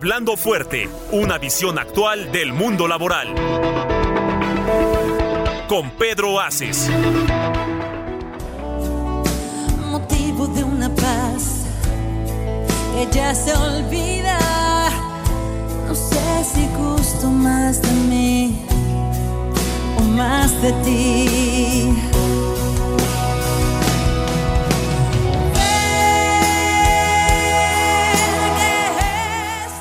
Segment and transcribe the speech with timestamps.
[0.00, 3.34] Hablando fuerte, una visión actual del mundo laboral.
[5.66, 6.88] Con Pedro Aces.
[9.90, 11.64] motivo de una paz
[12.94, 14.38] que ya se olvida.
[15.88, 18.64] No sé si gusto más de mí
[19.98, 22.27] o más de ti.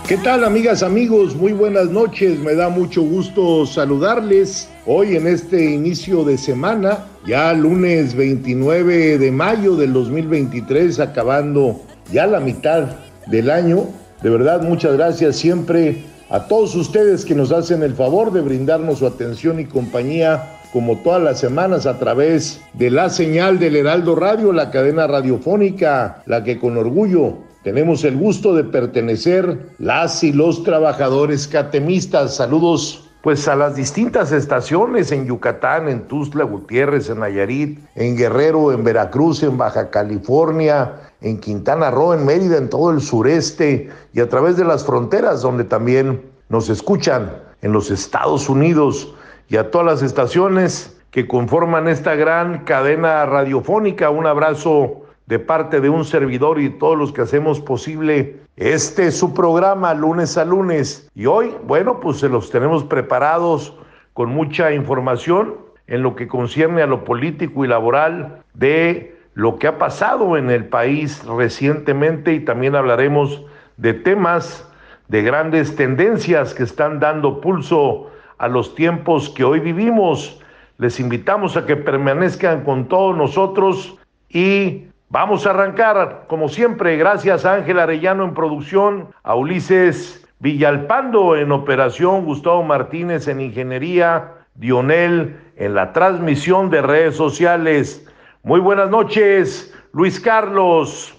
[0.07, 1.35] ¿Qué tal amigas, amigos?
[1.35, 2.39] Muy buenas noches.
[2.39, 9.31] Me da mucho gusto saludarles hoy en este inicio de semana, ya lunes 29 de
[9.33, 12.87] mayo del 2023, acabando ya la mitad
[13.25, 13.83] del año.
[14.23, 18.99] De verdad, muchas gracias siempre a todos ustedes que nos hacen el favor de brindarnos
[18.99, 24.15] su atención y compañía como todas las semanas a través de la señal del Heraldo
[24.15, 30.31] Radio, la cadena radiofónica, la que con orgullo tenemos el gusto de pertenecer las y
[30.31, 32.37] los trabajadores catemistas.
[32.37, 38.71] Saludos pues a las distintas estaciones en Yucatán, en Tuzla Gutiérrez, en Nayarit, en Guerrero,
[38.71, 44.21] en Veracruz, en Baja California, en Quintana Roo, en Mérida, en todo el sureste y
[44.21, 49.13] a través de las fronteras donde también nos escuchan en los Estados Unidos
[49.49, 54.09] y a todas las estaciones que conforman esta gran cadena radiofónica.
[54.09, 59.33] Un abrazo de parte de un servidor y todos los que hacemos posible este su
[59.33, 61.09] programa lunes a lunes.
[61.13, 63.75] Y hoy, bueno, pues se los tenemos preparados
[64.13, 69.67] con mucha información en lo que concierne a lo político y laboral de lo que
[69.67, 73.43] ha pasado en el país recientemente y también hablaremos
[73.77, 74.67] de temas
[75.09, 78.09] de grandes tendencias que están dando pulso
[78.39, 80.41] a los tiempos que hoy vivimos.
[80.77, 83.97] Les invitamos a que permanezcan con todos nosotros
[84.29, 91.37] y Vamos a arrancar, como siempre, gracias a Ángel Arellano en producción, a Ulises Villalpando
[91.37, 98.05] en operación, Gustavo Martínez en ingeniería, Dionel en la transmisión de redes sociales.
[98.43, 101.15] Muy buenas noches, Luis Carlos.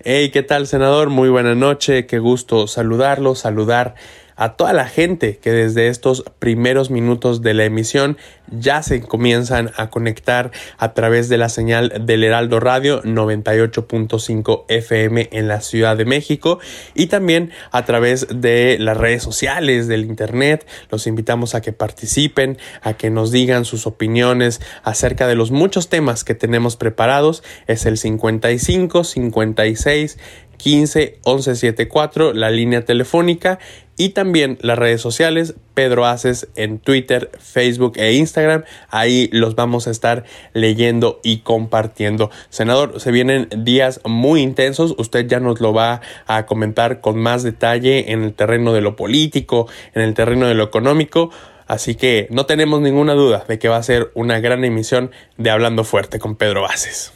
[0.00, 1.08] Hey, ¿qué tal, senador?
[1.08, 3.94] Muy buena noche, qué gusto saludarlo, saludar
[4.38, 8.16] a toda la gente que desde estos primeros minutos de la emisión
[8.50, 15.28] ya se comienzan a conectar a través de la señal del Heraldo Radio 98.5 FM
[15.32, 16.60] en la Ciudad de México
[16.94, 20.66] y también a través de las redes sociales, del Internet.
[20.90, 25.88] Los invitamos a que participen, a que nos digan sus opiniones acerca de los muchos
[25.88, 27.42] temas que tenemos preparados.
[27.66, 30.18] Es el 55 56
[30.58, 33.58] 15 11 74, la línea telefónica
[33.96, 38.62] y también las redes sociales, Pedro Aces en Twitter, Facebook e Instagram.
[38.90, 42.30] Ahí los vamos a estar leyendo y compartiendo.
[42.48, 44.94] Senador, se vienen días muy intensos.
[44.98, 48.94] Usted ya nos lo va a comentar con más detalle en el terreno de lo
[48.94, 51.30] político, en el terreno de lo económico.
[51.66, 55.50] Así que no tenemos ninguna duda de que va a ser una gran emisión de
[55.50, 57.12] Hablando Fuerte con Pedro Aces.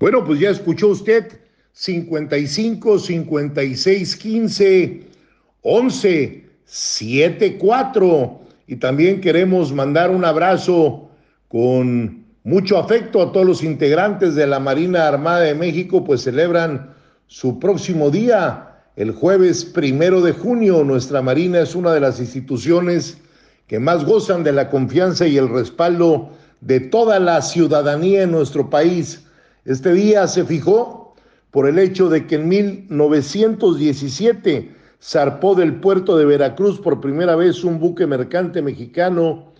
[0.00, 1.45] Bueno, pues ya escuchó usted
[1.78, 5.00] 55 56 15
[5.60, 11.10] 11 74 y también queremos mandar un abrazo
[11.48, 16.94] con mucho afecto a todos los integrantes de la Marina Armada de México, pues celebran
[17.26, 20.82] su próximo día, el jueves primero de junio.
[20.82, 23.18] Nuestra Marina es una de las instituciones
[23.66, 26.30] que más gozan de la confianza y el respaldo
[26.62, 29.26] de toda la ciudadanía en nuestro país.
[29.66, 31.05] Este día se fijó
[31.50, 37.62] por el hecho de que en 1917 zarpó del puerto de Veracruz por primera vez
[37.64, 39.52] un buque mercante mexicano,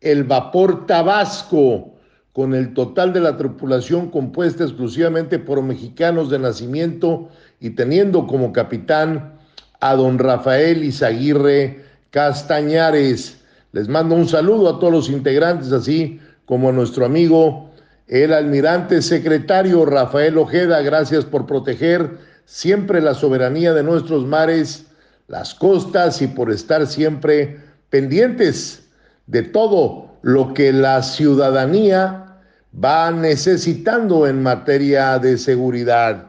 [0.00, 1.94] el vapor Tabasco,
[2.32, 7.28] con el total de la tripulación compuesta exclusivamente por mexicanos de nacimiento
[7.58, 9.34] y teniendo como capitán
[9.80, 13.40] a don Rafael Izaguirre Castañares.
[13.72, 17.69] Les mando un saludo a todos los integrantes, así como a nuestro amigo
[18.10, 24.86] el almirante secretario Rafael Ojeda, gracias por proteger siempre la soberanía de nuestros mares,
[25.28, 28.90] las costas y por estar siempre pendientes
[29.28, 32.36] de todo lo que la ciudadanía
[32.84, 36.26] va necesitando en materia de seguridad.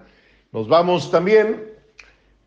[0.51, 1.63] Nos vamos también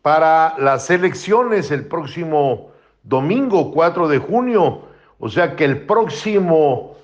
[0.01, 2.71] para las elecciones el próximo
[3.03, 4.83] domingo 4 de junio,
[5.19, 6.95] o sea que el próximo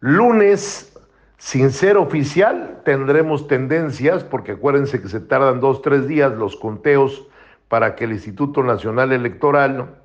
[0.00, 0.92] lunes,
[1.38, 7.26] sin ser oficial, tendremos tendencias, porque acuérdense que se tardan dos, tres días los conteos
[7.68, 10.00] para que el Instituto Nacional Electoral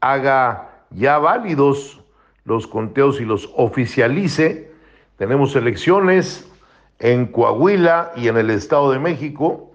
[0.00, 2.00] haga ya válidos
[2.44, 4.72] los conteos y los oficialice.
[5.16, 6.50] Tenemos elecciones
[6.98, 9.72] en Coahuila y en el Estado de México.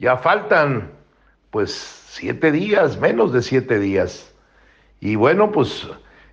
[0.00, 0.90] Ya faltan
[1.50, 1.72] pues
[2.08, 4.34] siete días, menos de siete días.
[4.98, 5.88] Y bueno, pues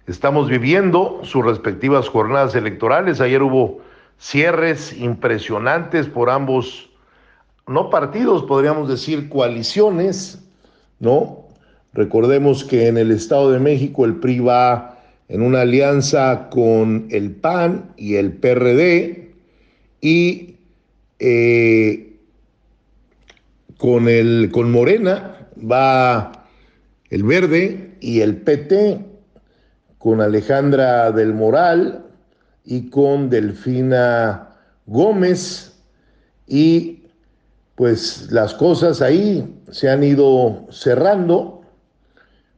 [0.07, 3.21] estamos viviendo sus respectivas jornadas electorales.
[3.21, 3.81] Ayer hubo
[4.17, 6.89] cierres impresionantes por ambos,
[7.67, 10.41] no partidos, podríamos decir coaliciones,
[10.99, 11.45] ¿no?
[11.93, 17.31] Recordemos que en el Estado de México el PRI va en una alianza con el
[17.31, 19.31] PAN y el PRD
[19.99, 20.55] y
[21.19, 22.13] eh,
[23.77, 26.31] con, el, con Morena va
[27.09, 29.16] el Verde y el PT
[29.97, 32.05] con Alejandra del Moral
[32.63, 34.49] y con Delfina
[34.85, 35.73] Gómez.
[36.45, 37.07] Y
[37.75, 41.61] pues las cosas ahí se han ido cerrando,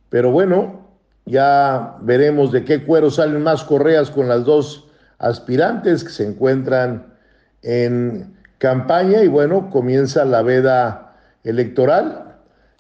[0.10, 0.88] pero bueno,
[1.26, 4.88] ya veremos de qué cuero salen más correas con las dos
[5.18, 7.14] aspirantes que se encuentran
[7.62, 9.22] en campaña.
[9.22, 12.29] Y bueno, comienza la veda electoral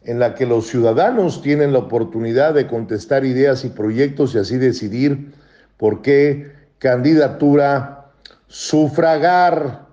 [0.04, 4.58] en la que los ciudadanos tienen la oportunidad de contestar ideas y proyectos y así
[4.58, 5.34] decidir
[5.78, 8.06] por qué candidatura
[8.48, 9.88] sufragar.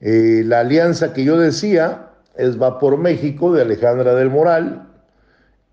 [0.00, 4.88] Eh, la alianza que yo decía es Va por México de Alejandra del Moral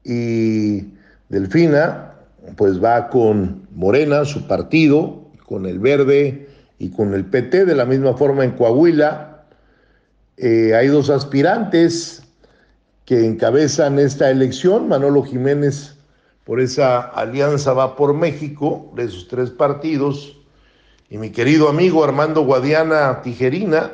[0.04, 0.94] y
[1.30, 2.08] Delfina
[2.56, 6.48] pues va con Morena, su partido, con el Verde
[6.80, 9.44] y con el PT, de la misma forma en Coahuila.
[10.38, 12.24] Eh, hay dos aspirantes
[13.07, 15.95] que encabezan esta elección, Manolo Jiménez
[16.44, 20.36] por esa alianza va por México, de sus tres partidos,
[21.09, 23.92] y mi querido amigo Armando Guadiana Tijerina,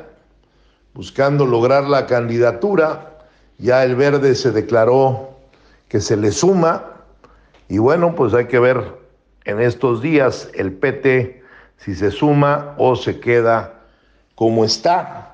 [0.94, 3.18] buscando lograr la candidatura,
[3.58, 5.38] ya el verde se declaró
[5.86, 7.04] que se le suma,
[7.68, 8.82] y bueno, pues hay que ver
[9.44, 11.40] en estos días el PT
[11.76, 13.80] si se suma o se queda
[14.34, 15.33] como está.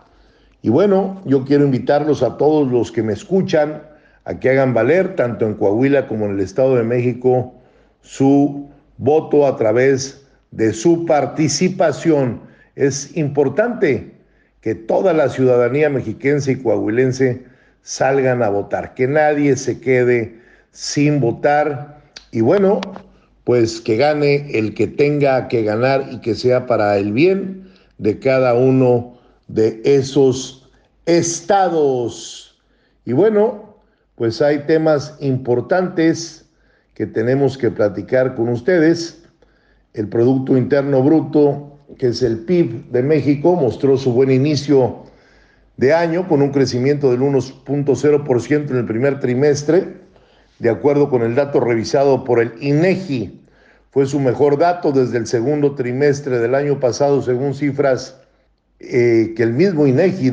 [0.62, 3.82] Y bueno, yo quiero invitarlos a todos los que me escuchan
[4.24, 7.54] a que hagan valer, tanto en Coahuila como en el Estado de México,
[8.02, 8.68] su
[8.98, 12.40] voto a través de su participación.
[12.76, 14.12] Es importante
[14.60, 17.42] que toda la ciudadanía mexiquense y coahuilense
[17.82, 20.38] salgan a votar, que nadie se quede
[20.70, 22.80] sin votar y bueno,
[23.44, 27.64] pues que gane el que tenga que ganar y que sea para el bien
[27.98, 29.18] de cada uno
[29.54, 30.70] de esos
[31.06, 32.60] estados.
[33.04, 33.76] Y bueno,
[34.14, 36.44] pues hay temas importantes
[36.94, 39.22] que tenemos que platicar con ustedes.
[39.94, 45.04] El Producto Interno Bruto, que es el PIB de México, mostró su buen inicio
[45.76, 50.00] de año con un crecimiento del 1.0% en el primer trimestre
[50.58, 53.40] de acuerdo con el dato revisado por el INEGI.
[53.90, 58.20] Fue su mejor dato desde el segundo trimestre del año pasado, según cifras
[58.80, 60.32] eh, que el mismo INEGI.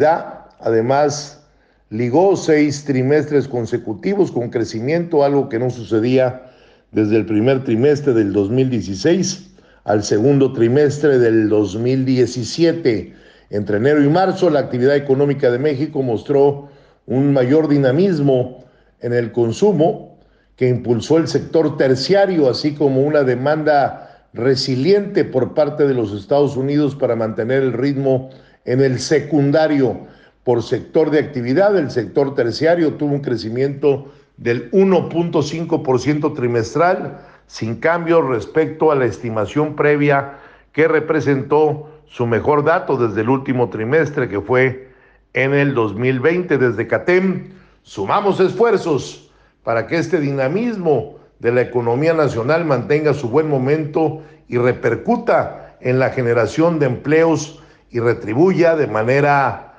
[0.59, 1.43] Además,
[1.89, 6.43] ligó seis trimestres consecutivos con crecimiento, algo que no sucedía
[6.91, 9.47] desde el primer trimestre del 2016
[9.83, 13.13] al segundo trimestre del 2017.
[13.49, 16.67] Entre enero y marzo, la actividad económica de México mostró
[17.05, 18.65] un mayor dinamismo
[18.99, 20.17] en el consumo,
[20.57, 24.06] que impulsó el sector terciario, así como una demanda
[24.37, 28.29] resiliente por parte de los Estados Unidos para mantener el ritmo
[28.65, 30.07] en el secundario.
[30.43, 38.21] Por sector de actividad, el sector terciario tuvo un crecimiento del 1.5% trimestral, sin cambio
[38.21, 40.37] respecto a la estimación previa
[40.71, 44.89] que representó su mejor dato desde el último trimestre, que fue
[45.33, 46.57] en el 2020.
[46.57, 47.49] Desde CATEM,
[47.83, 49.31] sumamos esfuerzos
[49.63, 55.99] para que este dinamismo de la economía nacional mantenga su buen momento y repercuta en
[55.99, 59.75] la generación de empleos y retribuya de manera,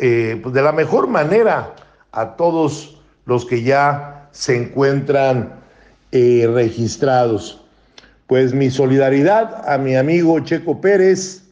[0.00, 1.74] eh, pues de la mejor manera
[2.12, 5.60] a todos los que ya se encuentran
[6.12, 7.64] eh, registrados.
[8.26, 11.42] Pues mi solidaridad a mi amigo Checo Pérez,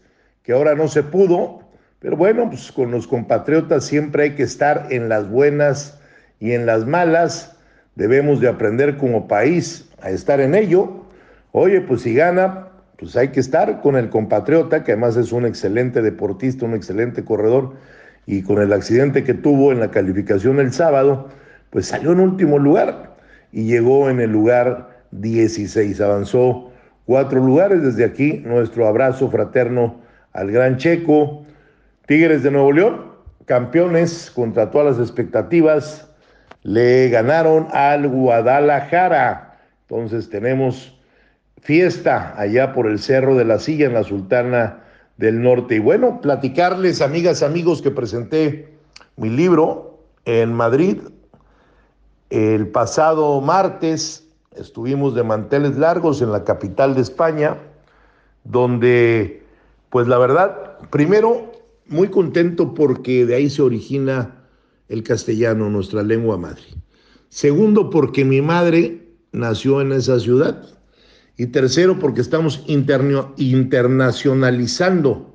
[0.43, 1.61] que ahora no se pudo,
[1.99, 5.99] pero bueno, pues con los compatriotas siempre hay que estar en las buenas
[6.41, 7.58] y en las malas
[7.99, 11.05] debemos de aprender como país a estar en ello.
[11.51, 15.45] Oye, pues si gana, pues hay que estar con el compatriota, que además es un
[15.45, 17.75] excelente deportista, un excelente corredor,
[18.25, 21.29] y con el accidente que tuvo en la calificación el sábado,
[21.71, 23.17] pues salió en último lugar
[23.51, 26.71] y llegó en el lugar 16, avanzó
[27.05, 27.83] cuatro lugares.
[27.83, 30.03] Desde aquí, nuestro abrazo fraterno
[30.33, 31.45] al gran Checo.
[32.07, 33.07] Tigres de Nuevo León,
[33.47, 36.08] campeones contra todas las expectativas,
[36.63, 39.59] le ganaron al Guadalajara.
[39.89, 40.99] Entonces tenemos
[41.61, 44.85] fiesta allá por el Cerro de la Silla en la Sultana
[45.17, 45.77] del Norte.
[45.77, 48.69] Y bueno, platicarles, amigas, amigos, que presenté
[49.17, 50.99] mi libro en Madrid
[52.31, 54.27] el pasado martes.
[54.57, 57.59] Estuvimos de manteles largos en la capital de España,
[58.45, 59.43] donde,
[59.91, 61.53] pues la verdad, primero,
[61.87, 64.38] muy contento porque de ahí se origina
[64.89, 66.63] el castellano, nuestra lengua madre.
[67.29, 70.63] Segundo, porque mi madre nació en esa ciudad.
[71.37, 75.35] Y tercero, porque estamos internacionalizando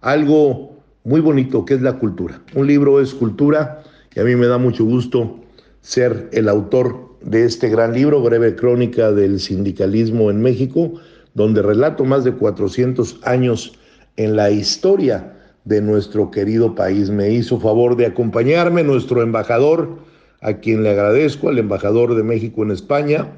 [0.00, 2.42] algo muy bonito que es la cultura.
[2.54, 3.82] Un libro es cultura
[4.14, 5.40] y a mí me da mucho gusto
[5.80, 10.94] ser el autor de este gran libro, Breve Crónica del Sindicalismo en México,
[11.34, 13.78] donde relato más de 400 años
[14.16, 15.37] en la historia
[15.68, 17.10] de nuestro querido país.
[17.10, 19.98] Me hizo favor de acompañarme nuestro embajador,
[20.40, 23.28] a quien le agradezco, al embajador de México en España,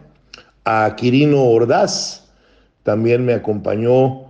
[0.64, 2.30] a Quirino Ordaz,
[2.82, 4.26] también me acompañó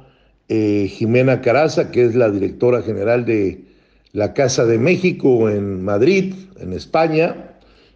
[0.49, 3.65] eh, Jimena Caraza, que es la directora general de
[4.13, 7.55] la Casa de México en Madrid, en España.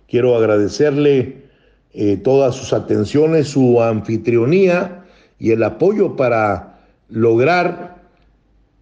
[0.08, 1.44] Quiero agradecerle
[1.92, 5.04] eh, todas sus atenciones, su anfitrionía
[5.38, 7.96] y el apoyo para lograr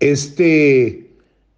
[0.01, 1.02] este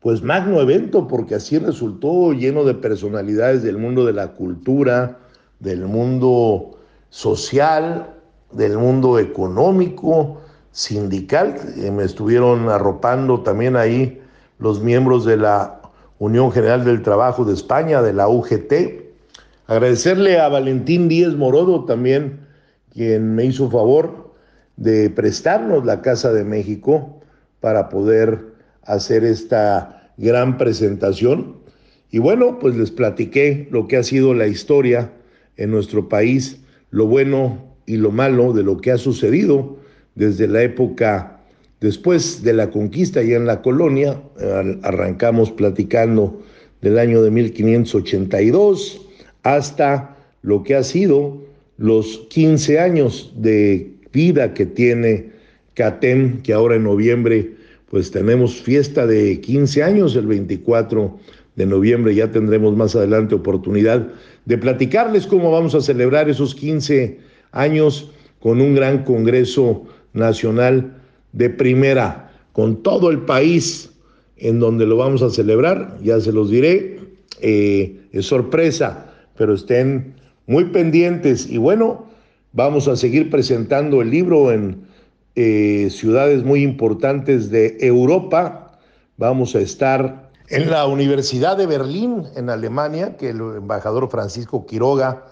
[0.04, 5.16] pues magno evento, porque así resultó lleno de personalidades del mundo de la cultura,
[5.60, 6.72] del mundo
[7.08, 8.14] social,
[8.52, 10.42] del mundo económico,
[10.72, 11.56] sindical.
[11.90, 14.20] Me estuvieron arropando también ahí
[14.58, 15.80] los miembros de la
[16.18, 18.74] Unión General del Trabajo de España, de la UGT.
[19.68, 22.40] Agradecerle a Valentín Díez Morodo también,
[22.92, 24.34] quien me hizo favor
[24.76, 27.22] de prestarnos la Casa de México
[27.60, 28.52] para poder
[28.86, 31.56] hacer esta gran presentación.
[32.10, 35.10] Y bueno, pues les platiqué lo que ha sido la historia
[35.56, 36.60] en nuestro país,
[36.90, 39.76] lo bueno y lo malo de lo que ha sucedido
[40.14, 41.40] desde la época
[41.80, 44.20] después de la conquista ya en la colonia.
[44.82, 46.42] Arrancamos platicando
[46.80, 49.00] del año de 1582
[49.42, 51.42] hasta lo que ha sido
[51.76, 55.32] los 15 años de vida que tiene
[55.74, 57.54] CATEM, que ahora en noviembre
[57.90, 61.18] pues tenemos fiesta de 15 años, el 24
[61.56, 64.08] de noviembre ya tendremos más adelante oportunidad
[64.44, 67.18] de platicarles cómo vamos a celebrar esos 15
[67.52, 68.10] años
[68.40, 73.90] con un gran Congreso Nacional de primera, con todo el país
[74.36, 77.00] en donde lo vamos a celebrar, ya se los diré,
[77.40, 80.14] eh, es sorpresa, pero estén
[80.46, 81.48] muy pendientes.
[81.50, 82.06] Y bueno,
[82.52, 84.82] vamos a seguir presentando el libro en
[85.36, 88.78] eh, ciudades muy importantes de Europa,
[89.16, 95.24] vamos a estar en la Universidad de Berlín, en Alemania, que el embajador Francisco Quiroga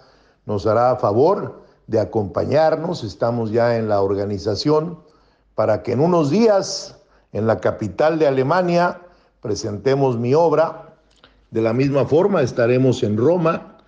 [0.46, 3.04] nos hará favor de acompañarnos.
[3.04, 4.98] Estamos ya en la organización
[5.54, 6.96] para que en unos días
[7.32, 9.00] en la capital de Alemania
[9.40, 10.94] presentemos mi obra.
[11.50, 13.78] De la misma forma estaremos en Roma,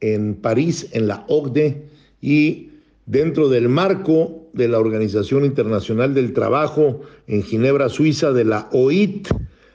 [0.00, 1.88] en París, en la OCDE
[2.20, 2.72] y
[3.06, 9.28] dentro del marco de la Organización Internacional del Trabajo en Ginebra, Suiza, de la OIT.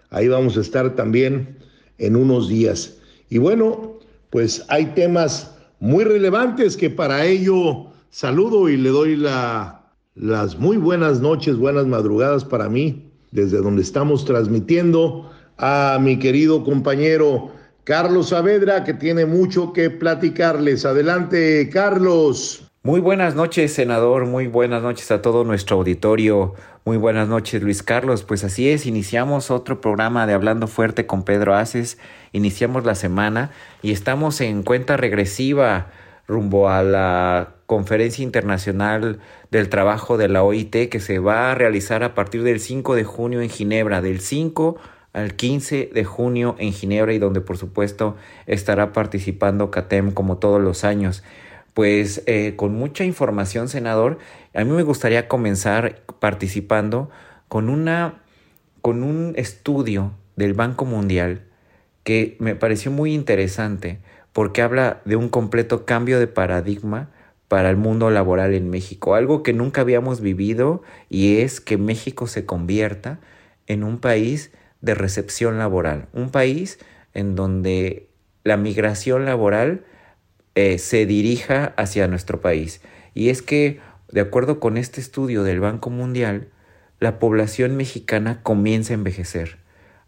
[0.10, 1.57] Ahí vamos a estar también
[1.98, 2.98] en unos días.
[3.29, 9.91] Y bueno, pues hay temas muy relevantes que para ello saludo y le doy la,
[10.15, 16.63] las muy buenas noches, buenas madrugadas para mí, desde donde estamos transmitiendo a mi querido
[16.63, 17.51] compañero
[17.84, 20.86] Carlos Saavedra, que tiene mucho que platicarles.
[20.86, 22.66] Adelante, Carlos.
[22.88, 24.27] Muy buenas noches, senador.
[24.27, 26.53] Muy buenas noches a todo nuestro auditorio.
[26.86, 28.24] Muy buenas noches, Luis Carlos.
[28.24, 31.98] Pues así es, iniciamos otro programa de Hablando Fuerte con Pedro Aces
[32.32, 33.51] iniciamos la semana
[33.82, 35.88] y estamos en cuenta regresiva
[36.29, 39.20] rumbo a la Conferencia Internacional
[39.51, 43.03] del Trabajo de la OIT que se va a realizar a partir del 5 de
[43.03, 44.77] junio en Ginebra, del 5
[45.12, 48.15] al 15 de junio en Ginebra y donde por supuesto
[48.46, 51.22] estará participando CATEM como todos los años.
[51.77, 54.17] Pues eh, con mucha información, senador,
[54.55, 57.12] a mí me gustaría comenzar participando
[57.50, 58.24] con, una,
[58.81, 61.43] con un estudio del Banco Mundial
[62.03, 64.00] que me pareció muy interesante
[64.34, 67.12] porque habla de un completo cambio de paradigma
[67.48, 72.25] para el mundo laboral en México, algo que nunca habíamos vivido y es que México
[72.25, 73.19] se convierta
[73.67, 76.79] en un país de recepción laboral, un país
[77.13, 78.10] en donde
[78.43, 79.86] la migración laboral
[80.58, 82.82] eh, se dirija hacia nuestro país.
[83.14, 83.80] Y es que,
[84.12, 86.48] de acuerdo con este estudio del Banco Mundial,
[87.00, 89.60] la población mexicana comienza a envejecer,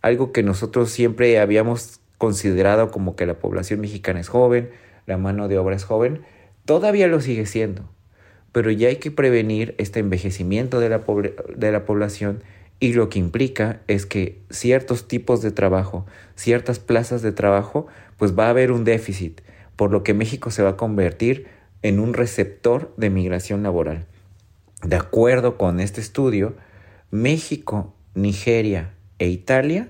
[0.01, 4.71] algo que nosotros siempre habíamos considerado como que la población mexicana es joven,
[5.05, 6.23] la mano de obra es joven,
[6.65, 7.87] todavía lo sigue siendo,
[8.51, 11.03] pero ya hay que prevenir este envejecimiento de la,
[11.55, 12.41] de la población
[12.79, 17.85] y lo que implica es que ciertos tipos de trabajo, ciertas plazas de trabajo,
[18.17, 19.41] pues va a haber un déficit,
[19.79, 21.47] por lo que México se va a convertir
[21.83, 24.07] en un receptor de migración laboral.
[24.83, 26.57] De acuerdo con este estudio,
[27.11, 29.87] México, Nigeria e Italia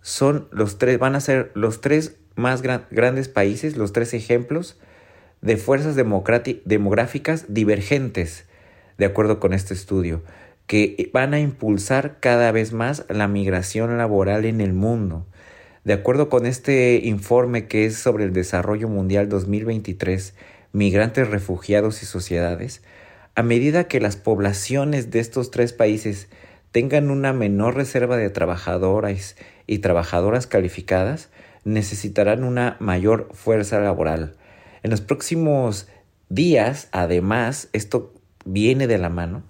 [0.00, 4.78] son los tres, van a ser los tres más grandes países, los tres ejemplos
[5.40, 8.44] de fuerzas demográficas divergentes,
[8.96, 10.22] de acuerdo con este estudio,
[10.68, 15.26] que van a impulsar cada vez más la migración laboral en el mundo.
[15.82, 20.34] De acuerdo con este informe que es sobre el desarrollo mundial 2023,
[20.72, 22.82] migrantes, refugiados y sociedades,
[23.34, 26.28] a medida que las poblaciones de estos tres países
[26.70, 31.30] tengan una menor reserva de trabajadoras y trabajadoras calificadas,
[31.64, 34.34] necesitarán una mayor fuerza laboral.
[34.82, 35.88] En los próximos
[36.28, 38.12] días, además, esto
[38.44, 39.44] viene de la mano,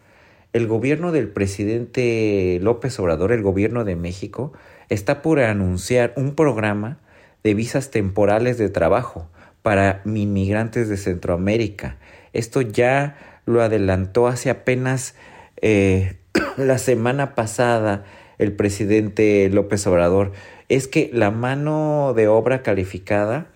[0.53, 4.53] el gobierno del presidente López Obrador, el gobierno de México,
[4.91, 6.99] está por anunciar un programa
[7.43, 9.29] de visas temporales de trabajo
[9.63, 11.97] para inmigrantes de Centroamérica.
[12.33, 13.17] Esto ya
[13.47, 15.15] lo adelantó hace apenas
[15.63, 16.19] eh,
[16.57, 18.05] la semana pasada
[18.39, 20.33] el presidente López Obrador.
[20.69, 23.49] Es que la mano de obra calificada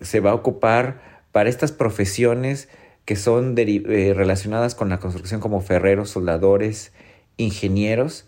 [0.00, 1.00] se va a ocupar
[1.32, 2.68] para estas profesiones
[3.04, 6.92] que son eh, relacionadas con la construcción como ferreros, soldadores,
[7.36, 8.27] ingenieros,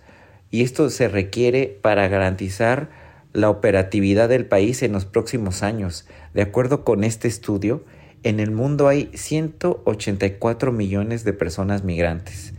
[0.51, 2.91] y esto se requiere para garantizar
[3.33, 6.07] la operatividad del país en los próximos años.
[6.35, 7.85] De acuerdo con este estudio,
[8.23, 12.53] en el mundo hay 184 millones de personas migrantes.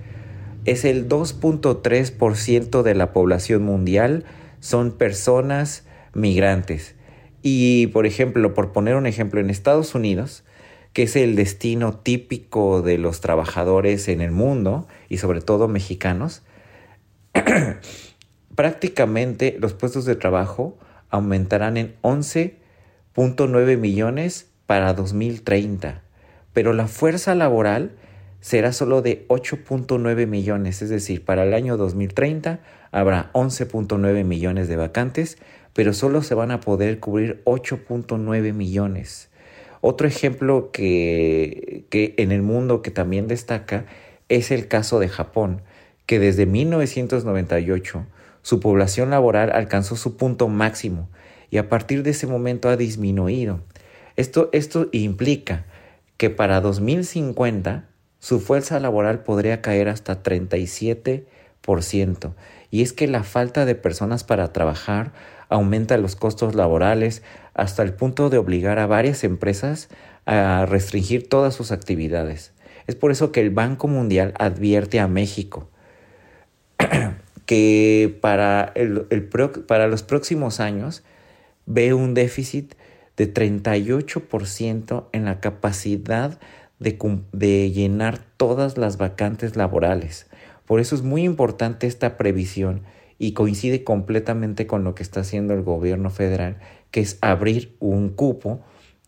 [0.65, 4.25] Es el 2.3% de la población mundial
[4.59, 6.95] son personas migrantes.
[7.41, 10.43] Y por ejemplo, por poner un ejemplo, en Estados Unidos,
[10.93, 16.43] que es el destino típico de los trabajadores en el mundo y sobre todo mexicanos,
[18.55, 20.77] prácticamente los puestos de trabajo
[21.09, 26.03] aumentarán en 11.9 millones para 2030,
[26.53, 27.91] pero la fuerza laboral
[28.39, 32.59] será solo de 8.9 millones, es decir, para el año 2030
[32.91, 35.37] habrá 11.9 millones de vacantes,
[35.73, 39.29] pero solo se van a poder cubrir 8.9 millones.
[39.81, 43.85] Otro ejemplo que, que en el mundo que también destaca
[44.29, 45.61] es el caso de Japón,
[46.05, 48.05] que desde 1998
[48.41, 51.09] su población laboral alcanzó su punto máximo
[51.49, 53.61] y a partir de ese momento ha disminuido.
[54.15, 55.65] Esto, esto implica
[56.17, 57.85] que para 2050
[58.19, 62.33] su fuerza laboral podría caer hasta 37%.
[62.69, 65.11] Y es que la falta de personas para trabajar
[65.49, 69.89] aumenta los costos laborales hasta el punto de obligar a varias empresas
[70.25, 72.53] a restringir todas sus actividades.
[72.87, 75.69] Es por eso que el Banco Mundial advierte a México
[77.45, 79.07] que para, el,
[79.67, 81.03] para los próximos años
[81.65, 82.75] ve un déficit
[83.17, 86.39] de 38% en la capacidad
[86.79, 86.97] de,
[87.31, 90.27] de llenar todas las vacantes laborales.
[90.65, 92.83] Por eso es muy importante esta previsión
[93.19, 96.57] y coincide completamente con lo que está haciendo el gobierno federal,
[96.89, 98.61] que es abrir un cupo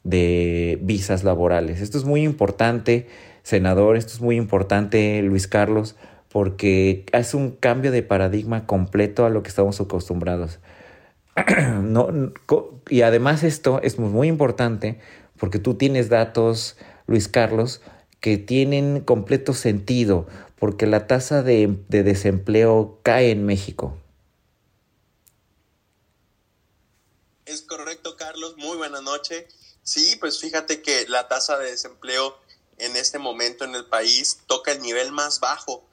[0.04, 1.82] de visas laborales.
[1.82, 3.08] Esto es muy importante,
[3.42, 5.96] senador, esto es muy importante, Luis Carlos,
[6.34, 10.58] porque hace un cambio de paradigma completo a lo que estamos acostumbrados.
[11.84, 12.34] no,
[12.90, 15.00] y además esto es muy importante
[15.38, 17.82] porque tú tienes datos, Luis Carlos,
[18.20, 20.26] que tienen completo sentido,
[20.58, 23.96] porque la tasa de, de desempleo cae en México.
[27.46, 28.56] Es correcto, Carlos.
[28.58, 29.48] Muy buena noche.
[29.84, 32.36] Sí, pues fíjate que la tasa de desempleo
[32.78, 35.84] en este momento en el país toca el nivel más bajo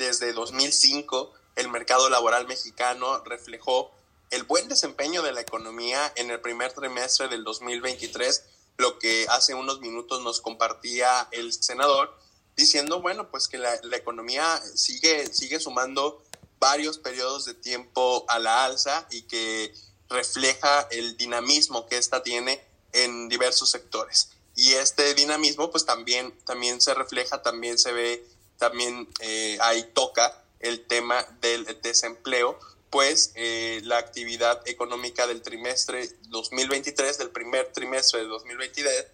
[0.00, 3.92] desde 2005, el mercado laboral mexicano reflejó
[4.30, 8.44] el buen desempeño de la economía en el primer trimestre del 2023,
[8.78, 12.16] lo que hace unos minutos nos compartía el senador,
[12.56, 16.22] diciendo, bueno, pues que la, economía sigue, sigue sumando
[16.58, 19.74] varios periodos de tiempo a la alza y que
[20.08, 24.30] refleja el dinamismo que ésta tiene en diversos sectores.
[24.56, 28.26] Y este dinamismo pues también, también se refleja, también se ve,
[28.60, 32.58] también eh, ahí toca el tema del desempleo,
[32.90, 39.06] pues eh, la actividad económica del trimestre 2023, del primer trimestre de 2023,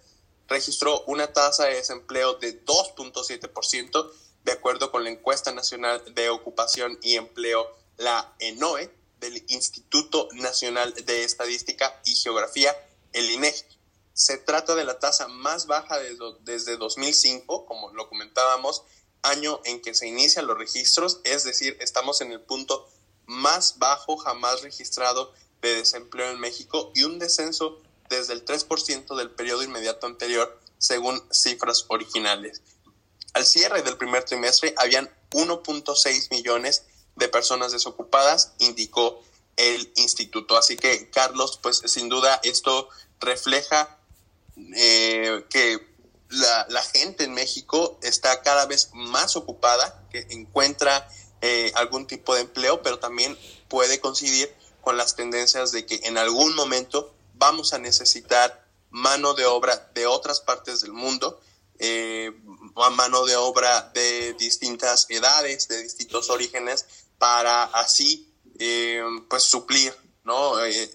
[0.49, 4.11] registró una tasa de desempleo de 2.7%,
[4.45, 10.93] de acuerdo con la encuesta nacional de ocupación y empleo, la ENOE, del Instituto Nacional
[10.93, 12.77] de Estadística y Geografía,
[13.13, 13.65] el INEGI.
[14.13, 15.99] Se trata de la tasa más baja
[16.43, 18.83] desde 2005, como lo comentábamos,
[19.27, 22.89] año en que se inician los registros, es decir, estamos en el punto
[23.27, 29.31] más bajo jamás registrado de desempleo en México y un descenso desde el 3% del
[29.31, 32.63] periodo inmediato anterior, según cifras originales.
[33.35, 36.85] Al cierre del primer trimestre habían 1.6 millones
[37.17, 39.23] de personas desocupadas, indicó
[39.57, 40.57] el instituto.
[40.57, 42.89] Así que, Carlos, pues sin duda esto
[43.21, 43.99] refleja
[44.75, 45.96] eh, que
[46.29, 51.09] la, la, gente en México está cada vez más ocupada, que encuentra
[51.41, 56.19] eh, algún tipo de empleo, pero también puede coincidir con las tendencias de que en
[56.19, 61.41] algún momento vamos a necesitar mano de obra de otras partes del mundo,
[61.79, 62.33] eh,
[62.93, 66.87] mano de obra de distintas edades, de distintos orígenes,
[67.19, 70.65] para así eh, pues suplir, ¿no?
[70.65, 70.91] Eh,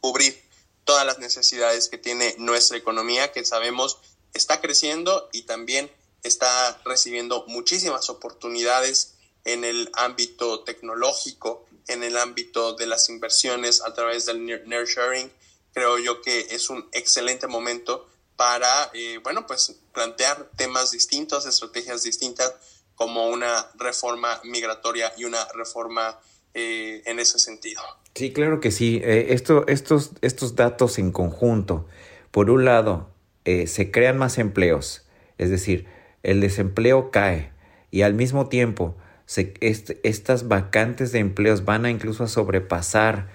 [0.00, 0.42] cubrir
[0.84, 3.98] todas las necesidades que tiene nuestra economía, que sabemos
[4.34, 5.90] está creciendo y también
[6.22, 9.14] está recibiendo muchísimas oportunidades
[9.44, 15.32] en el ámbito tecnológico, en el ámbito de las inversiones a través del nurturing.
[15.72, 22.02] Creo yo que es un excelente momento para, eh, bueno, pues plantear temas distintos, estrategias
[22.02, 22.54] distintas,
[22.94, 26.18] como una reforma migratoria y una reforma
[26.52, 27.80] eh, en ese sentido.
[28.14, 29.00] Sí, claro que sí.
[29.02, 31.86] Eh, esto, estos, estos datos en conjunto,
[32.30, 33.09] por un lado,
[33.44, 35.86] se crean más empleos, es decir,
[36.22, 37.50] el desempleo cae
[37.90, 43.28] y al mismo tiempo estas vacantes de empleos van a incluso a sobrepasar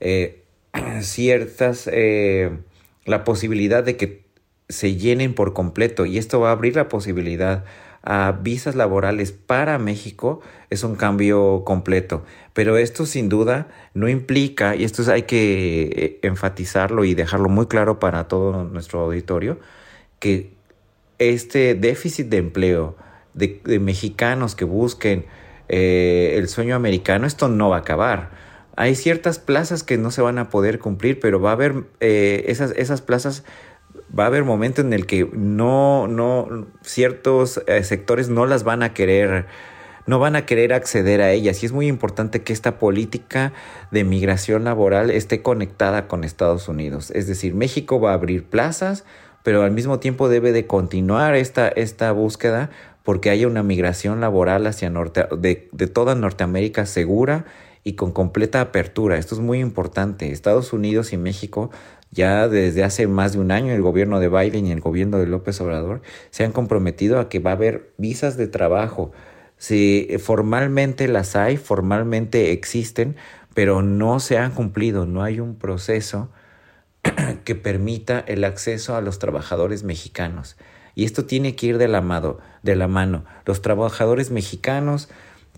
[0.00, 0.44] eh,
[1.00, 2.58] ciertas, eh,
[3.06, 4.24] la posibilidad de que
[4.68, 6.04] se llenen por completo.
[6.04, 7.64] Y esto va a abrir la posibilidad
[8.02, 12.24] a visas laborales para México es un cambio completo.
[12.52, 17.66] Pero esto sin duda no implica, y esto hay que eh, enfatizarlo y dejarlo muy
[17.66, 19.58] claro para todo nuestro auditorio,
[20.18, 20.52] que
[21.18, 22.96] este déficit de empleo,
[23.34, 25.26] de, mexicanos que busquen
[25.68, 28.30] eh, el sueño americano, esto no va a acabar.
[28.76, 32.44] Hay ciertas plazas que no se van a poder cumplir, pero va a haber eh,
[32.46, 33.44] esas, esas plazas,
[34.16, 38.82] va a haber momentos en el que no, no, ciertos eh, sectores no las van
[38.82, 39.46] a querer,
[40.06, 41.62] no van a querer acceder a ellas.
[41.62, 43.52] Y es muy importante que esta política
[43.90, 47.10] de migración laboral esté conectada con Estados Unidos.
[47.12, 49.04] Es decir, México va a abrir plazas,
[49.42, 52.70] pero al mismo tiempo debe de continuar esta, esta búsqueda
[53.02, 57.46] porque haya una migración laboral hacia norte, de toda Norteamérica segura
[57.88, 59.16] y con completa apertura.
[59.16, 60.30] Esto es muy importante.
[60.30, 61.70] Estados Unidos y México
[62.10, 65.26] ya desde hace más de un año el gobierno de Biden y el gobierno de
[65.26, 69.12] López Obrador se han comprometido a que va a haber visas de trabajo.
[69.56, 73.16] Si formalmente las hay, formalmente existen,
[73.54, 76.30] pero no se han cumplido, no hay un proceso
[77.44, 80.56] que permita el acceso a los trabajadores mexicanos.
[80.94, 83.24] Y esto tiene que ir de la, mano.
[83.44, 85.08] Los trabajadores mexicanos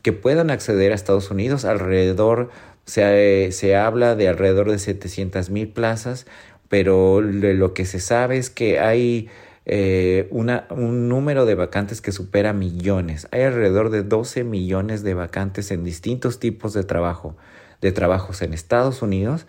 [0.03, 2.51] que puedan acceder a Estados Unidos, alrededor,
[2.85, 6.27] se, se habla de alrededor de 700 mil plazas,
[6.69, 9.29] pero lo que se sabe es que hay
[9.67, 13.29] eh, una, un número de vacantes que supera millones.
[13.31, 17.37] Hay alrededor de 12 millones de vacantes en distintos tipos de trabajo,
[17.81, 19.47] de trabajos en Estados Unidos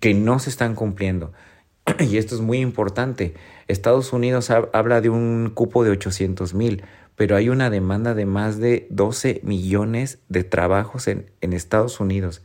[0.00, 1.32] que no se están cumpliendo.
[2.00, 3.34] Y esto es muy importante.
[3.68, 6.82] Estados Unidos habla de un cupo de 800 mil,
[7.16, 12.42] pero hay una demanda de más de 12 millones de trabajos en, en Estados Unidos,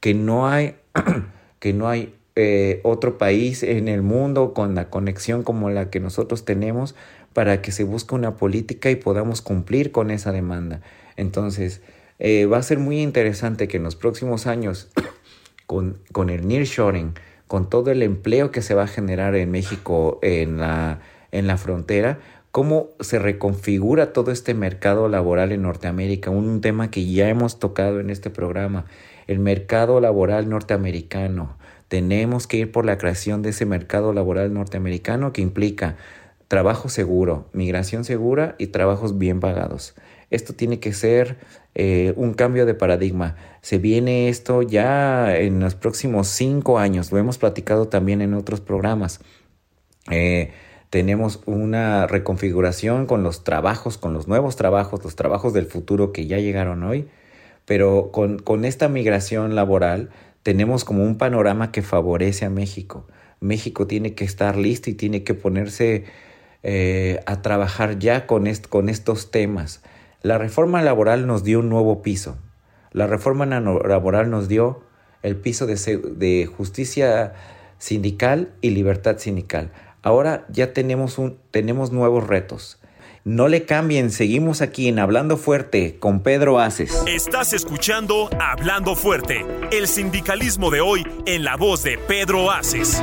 [0.00, 0.76] que no hay,
[1.60, 5.98] que no hay eh, otro país en el mundo con la conexión como la que
[5.98, 6.94] nosotros tenemos
[7.32, 10.80] para que se busque una política y podamos cumplir con esa demanda.
[11.16, 11.80] Entonces,
[12.20, 14.88] eh, va a ser muy interesante que en los próximos años,
[15.66, 17.14] con, con el nearshoring,
[17.48, 21.00] con todo el empleo que se va a generar en México en la,
[21.32, 22.20] en la frontera,
[22.58, 28.00] cómo se reconfigura todo este mercado laboral en Norteamérica, un tema que ya hemos tocado
[28.00, 28.84] en este programa,
[29.28, 31.56] el mercado laboral norteamericano.
[31.86, 35.98] Tenemos que ir por la creación de ese mercado laboral norteamericano que implica
[36.48, 39.94] trabajo seguro, migración segura y trabajos bien pagados.
[40.30, 41.36] Esto tiene que ser
[41.76, 43.36] eh, un cambio de paradigma.
[43.60, 47.12] Se viene esto ya en los próximos cinco años.
[47.12, 49.20] Lo hemos platicado también en otros programas.
[50.10, 50.50] Eh,
[50.90, 56.26] tenemos una reconfiguración con los trabajos, con los nuevos trabajos, los trabajos del futuro que
[56.26, 57.08] ya llegaron hoy,
[57.66, 60.08] pero con, esta migración laboral
[60.42, 63.06] tenemos como un panorama que favorece a México.
[63.40, 66.04] México tiene que estar listo y tiene que ponerse
[66.62, 69.82] eh, a trabajar ya con, con estos temas.
[70.22, 72.38] La reforma laboral nos dio un nuevo piso.
[72.92, 74.82] La reforma laboral nos dio
[75.22, 75.74] el piso de,
[76.16, 77.34] de justicia
[77.76, 79.70] sindical y libertad sindical.
[80.02, 82.78] Ahora ya tenemos, un, tenemos nuevos retos.
[83.24, 87.02] No le cambien, seguimos aquí en Hablando Fuerte con Pedro Aces.
[87.06, 93.02] Estás escuchando Hablando Fuerte, el sindicalismo de hoy en la voz de Pedro Aces.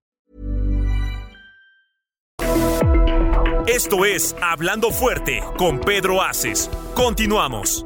[3.73, 6.69] Esto es Hablando Fuerte con Pedro Aces.
[6.93, 7.85] Continuamos.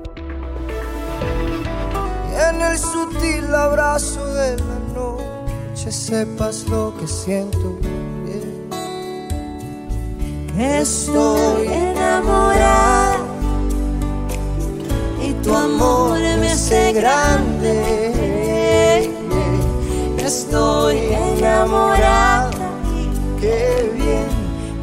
[2.33, 7.77] En el sutil abrazo de la noche sepas lo que siento.
[10.57, 13.19] Estoy enamorada
[15.23, 17.83] y tu amor me hace grande.
[20.17, 22.49] Estoy enamorada,
[23.39, 24.25] qué bien,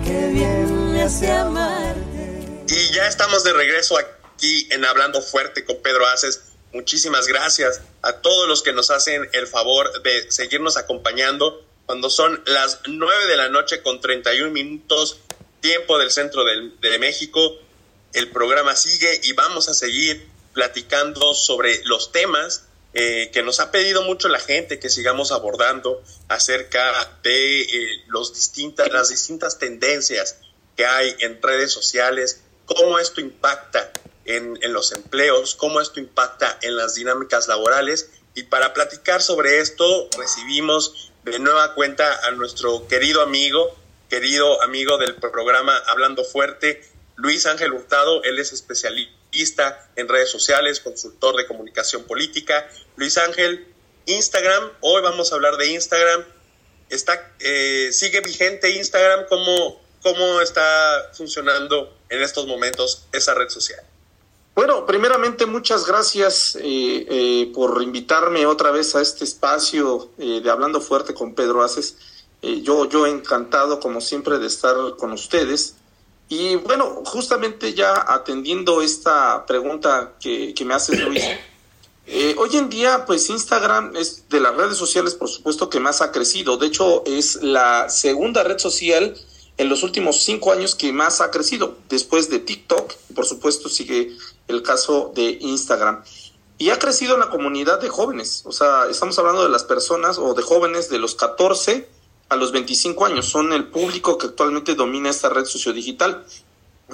[0.04, 2.64] qué bien amarte.
[2.68, 6.42] Y ya estamos de regreso aquí en Hablando Fuerte con Pedro Aces.
[6.72, 12.40] Muchísimas gracias a todos los que nos hacen el favor de seguirnos acompañando cuando son
[12.46, 15.18] las 9 de la noche con 31 minutos,
[15.60, 17.56] tiempo del centro de, de México.
[18.12, 23.72] El programa sigue y vamos a seguir platicando sobre los temas eh, que nos ha
[23.72, 30.36] pedido mucho la gente que sigamos abordando acerca de eh, los distintas, las distintas tendencias
[30.76, 33.90] que hay en redes sociales, cómo esto impacta
[34.24, 38.10] en, en los empleos, cómo esto impacta en las dinámicas laborales.
[38.34, 43.76] Y para platicar sobre esto, recibimos de nueva cuenta a nuestro querido amigo,
[44.08, 46.82] querido amigo del programa Hablando Fuerte,
[47.16, 48.22] Luis Ángel Hurtado.
[48.24, 52.68] Él es especialista en redes sociales, consultor de comunicación política.
[52.96, 53.66] Luis Ángel,
[54.06, 56.24] Instagram, hoy vamos a hablar de Instagram.
[56.90, 59.26] Está, eh, ¿Sigue vigente Instagram?
[59.28, 63.80] ¿Cómo, ¿Cómo está funcionando en estos momentos esa red social?
[64.54, 70.80] Bueno, primeramente muchas gracias eh, eh, por invitarme otra vez a este espacio de Hablando
[70.80, 71.96] Fuerte con Pedro Aces.
[72.42, 75.76] yo, yo encantado, como siempre, de estar con ustedes.
[76.32, 81.22] Y bueno, justamente ya atendiendo esta pregunta que, que me hace Luis,
[82.06, 86.00] eh, hoy en día pues Instagram es de las redes sociales por supuesto que más
[86.00, 86.56] ha crecido.
[86.56, 89.14] De hecho es la segunda red social
[89.62, 94.10] en los últimos cinco años que más ha crecido, después de TikTok, por supuesto sigue
[94.48, 96.02] el caso de Instagram.
[96.58, 100.18] Y ha crecido en la comunidad de jóvenes, o sea, estamos hablando de las personas
[100.18, 101.88] o de jóvenes de los 14
[102.28, 103.26] a los 25 años.
[103.26, 106.24] Son el público que actualmente domina esta red sociodigital.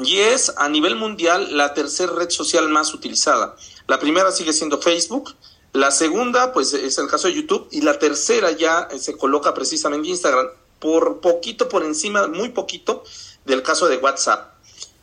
[0.05, 3.57] Y es a nivel mundial la tercera red social más utilizada.
[3.87, 5.35] La primera sigue siendo Facebook,
[5.73, 10.09] la segunda pues es el caso de YouTube y la tercera ya se coloca precisamente
[10.09, 13.05] Instagram por poquito por encima, muy poquito
[13.45, 14.55] del caso de WhatsApp.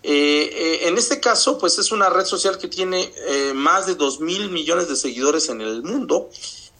[0.03, 3.95] Eh, eh, en este caso pues es una red social que tiene eh, más de
[3.95, 6.29] 2 mil millones de seguidores en el mundo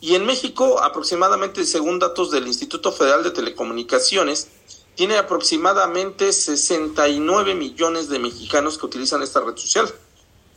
[0.06, 4.50] y en México, aproximadamente, según datos del Instituto Federal de Telecomunicaciones,
[4.94, 9.92] tiene aproximadamente 69 millones de mexicanos que utilizan esta red social.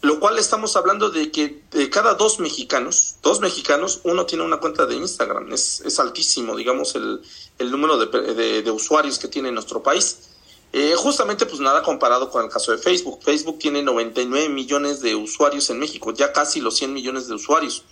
[0.00, 4.58] Lo cual estamos hablando de que de cada dos mexicanos, dos mexicanos, uno tiene una
[4.58, 5.52] cuenta de Instagram.
[5.52, 7.20] Es, altísimo, digamos, el,
[7.58, 10.30] el número de, de, usuarios que tiene nuestro país.
[10.72, 13.20] Eh, justamente, pues nada comparado con el caso de Facebook.
[13.22, 17.82] Facebook tiene 99 millones de usuarios en México, ya casi los 100 millones de usuarios.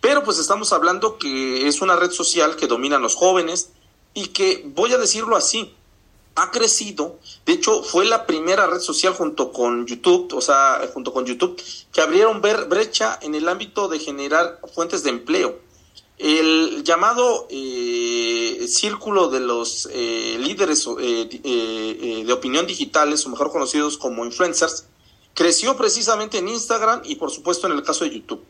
[0.00, 3.70] Pero pues estamos hablando que es una red social que domina a los jóvenes
[4.14, 5.74] y que, voy a decirlo así,
[6.34, 7.18] ha crecido.
[7.46, 11.60] De hecho, fue la primera red social junto con YouTube, o sea, junto con YouTube,
[11.92, 15.58] que abrieron brecha en el ámbito de generar fuentes de empleo.
[16.18, 23.98] El llamado eh, círculo de los eh, líderes eh, de opinión digitales, o mejor conocidos
[23.98, 24.86] como influencers,
[25.34, 28.44] creció precisamente en Instagram y por supuesto en el caso de YouTube.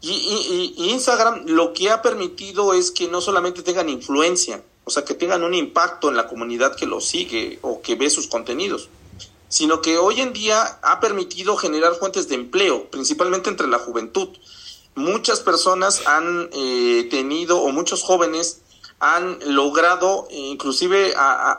[0.00, 5.14] Y, Instagram lo que ha permitido es que no solamente tengan influencia, o sea, que
[5.14, 8.88] tengan un impacto en la comunidad que lo sigue o que ve sus contenidos,
[9.48, 14.28] sino que hoy en día ha permitido generar fuentes de empleo, principalmente entre la juventud.
[14.94, 18.62] Muchas personas han eh, tenido, o muchos jóvenes
[19.00, 21.14] han logrado inclusive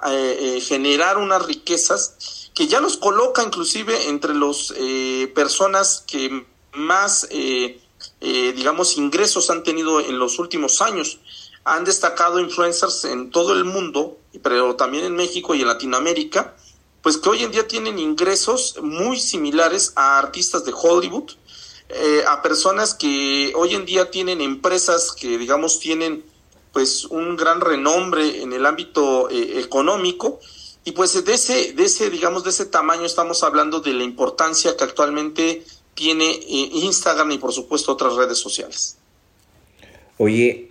[0.07, 7.27] eh, generar unas riquezas que ya los coloca inclusive entre las eh, personas que más,
[7.29, 7.79] eh,
[8.21, 11.19] digamos, ingresos han tenido en los últimos años.
[11.63, 16.55] Han destacado influencers en todo el mundo, pero también en México y en Latinoamérica,
[17.01, 21.31] pues que hoy en día tienen ingresos muy similares a artistas de Hollywood,
[22.27, 26.23] a personas que hoy en día tienen empresas que, digamos, tienen
[26.77, 30.39] pues un gran renombre en el ámbito eh, económico
[30.83, 34.77] y pues de ese de ese digamos de ese tamaño estamos hablando de la importancia
[34.77, 35.63] que actualmente
[35.95, 38.95] tiene eh, Instagram y por supuesto otras redes sociales.
[40.19, 40.69] Oye,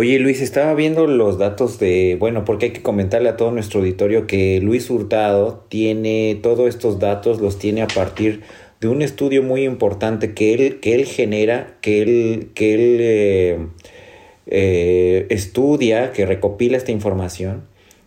[0.00, 3.80] Oye Luis, estaba viendo los datos de, bueno, porque hay que comentarle a todo nuestro
[3.80, 8.42] auditorio que Luis Hurtado tiene todos estos datos, los tiene a partir
[8.80, 13.58] de un estudio muy importante que él, que él genera, que él, que él eh,
[14.46, 17.64] eh, estudia, que recopila esta información.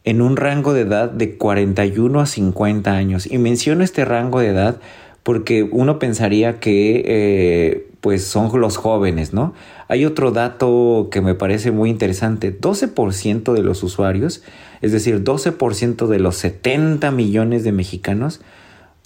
[0.03, 3.27] en un rango de edad de 41 a 50 años.
[3.29, 4.79] Y menciono este rango de edad
[5.23, 9.53] porque uno pensaría que eh, pues son los jóvenes, ¿no?
[9.87, 12.59] Hay otro dato que me parece muy interesante.
[12.59, 14.43] 12% de los usuarios,
[14.81, 18.41] es decir, 12% de los 70 millones de mexicanos,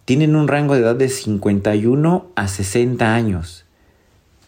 [0.06, 3.66] tienen un rango de edad de 51 a 60 años.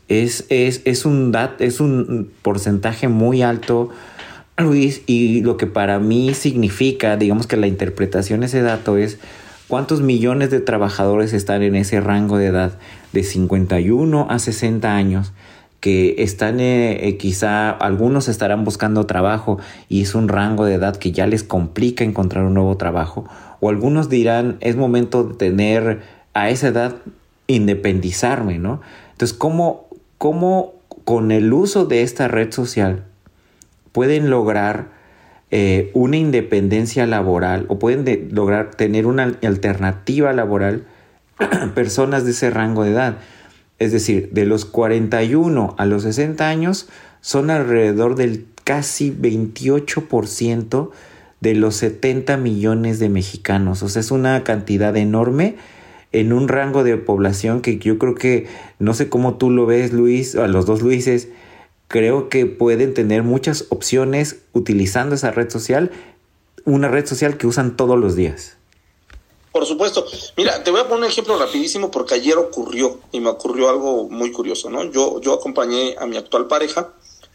[0.08, 3.92] Es, es, es, un, dat, es un porcentaje muy alto
[4.64, 9.20] Luis, y lo que para mí significa, digamos que la interpretación de ese dato es
[9.68, 12.80] cuántos millones de trabajadores están en ese rango de edad
[13.14, 15.34] de 51 a 60 años
[15.80, 20.96] que están eh, eh, quizá algunos estarán buscando trabajo y es un rango de edad
[20.96, 23.26] que ya les complica encontrar un nuevo trabajo
[23.60, 26.02] o algunos dirán es momento de tener
[26.34, 26.96] a esa edad
[27.48, 28.82] independizarme, ¿no?
[29.12, 30.74] Entonces, ¿cómo, cómo
[31.06, 33.06] con el uso de esta red social
[33.92, 34.90] pueden lograr
[35.50, 40.84] eh, una independencia laboral o pueden lograr tener una alternativa laboral
[41.76, 43.18] personas de ese rango de edad.
[43.80, 46.90] Es decir, de los 41 a los 60 años
[47.22, 50.90] son alrededor del casi 28%
[51.40, 53.84] de los 70 millones de mexicanos.
[53.84, 55.56] O sea, es una cantidad enorme
[56.12, 58.48] en un rango de población que yo creo que,
[58.80, 61.30] no sé cómo tú lo ves, Luis, a los dos Luises,
[61.88, 65.92] creo que pueden tener muchas opciones utilizando esa red social,
[66.66, 68.57] una red social que usan todos los días.
[69.58, 70.06] Por supuesto.
[70.36, 74.08] Mira, te voy a poner un ejemplo rapidísimo porque ayer ocurrió y me ocurrió algo
[74.08, 74.84] muy curioso, ¿no?
[74.92, 76.94] Yo, yo acompañé a mi actual pareja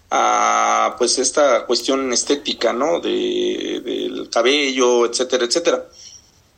[0.09, 3.01] a pues esta cuestión estética, ¿no?
[3.01, 5.89] De, del cabello, etcétera, etcétera.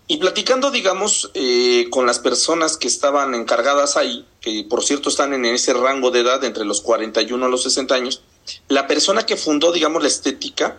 [0.06, 5.32] Y platicando, digamos, eh, con las personas que estaban encargadas ahí, que por cierto están
[5.32, 8.20] en ese rango de edad entre los 41 a los 60 años,
[8.68, 10.76] la persona que fundó, digamos, la estética,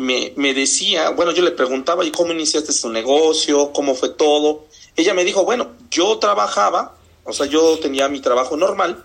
[0.00, 3.72] me, me decía, bueno, yo le preguntaba, ¿y cómo iniciaste su negocio?
[3.72, 4.64] ¿Cómo fue todo?
[4.96, 9.04] Ella me dijo, bueno, yo trabajaba, o sea, yo tenía mi trabajo normal,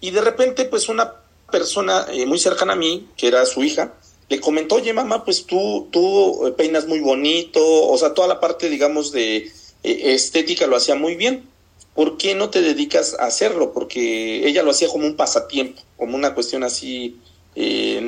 [0.00, 1.14] y de repente, pues una
[1.50, 3.94] persona eh, muy cercana a mí, que era su hija,
[4.28, 8.68] le comentó, oye mamá, pues tú, tú peinas muy bonito, o sea, toda la parte,
[8.70, 11.48] digamos, de eh, estética lo hacía muy bien.
[11.94, 13.72] ¿Por qué no te dedicas a hacerlo?
[13.72, 17.18] Porque ella lo hacía como un pasatiempo, como una cuestión así
[17.56, 17.99] eh,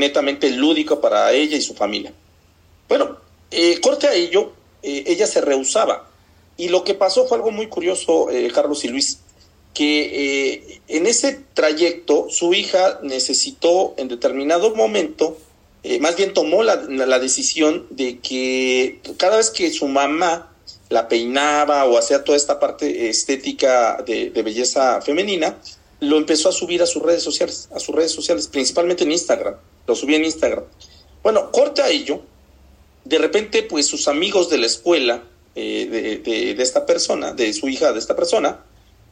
[0.00, 2.12] netamente lúdica para ella y su familia.
[2.88, 3.18] Bueno,
[3.80, 6.08] corte a ello, ella se rehusaba.
[6.56, 9.20] Y lo que pasó fue algo muy curioso, Carlos y Luis,
[9.72, 15.36] que en ese trayecto su hija necesitó en determinado momento
[15.82, 16.76] eh, más bien tomó la,
[17.18, 20.52] decisión de que cada vez que su mamá
[20.90, 25.56] la peinaba o hacía toda esta parte estética de, belleza femenina,
[26.00, 29.54] lo empezó a subir a sus redes sociales, a sus redes sociales, principalmente en Instagram,
[29.90, 30.64] lo subía en Instagram.
[31.22, 32.22] Bueno, corta a ello,
[33.04, 35.24] de repente pues sus amigos de la escuela
[35.56, 38.64] eh, de, esta persona, de su hija, de esta persona,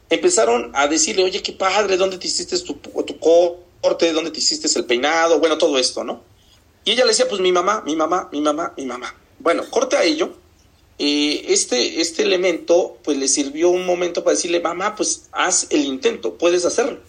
[0.09, 2.79] empezaron a decirle, oye, qué padre, ¿dónde te hiciste tu,
[3.19, 4.13] corte?
[4.13, 5.39] ¿Dónde te hiciste el peinado?
[5.39, 6.23] Bueno, todo esto, ¿no?
[6.85, 9.13] Y ella le decía, pues mi mamá, mi mamá, mi mamá, mi mamá.
[9.39, 10.33] Bueno, corte a ello.
[10.97, 15.83] eh, este, este elemento pues le sirvió un momento para decirle, mamá, pues haz el
[15.83, 16.99] intento, puedes hacerlo.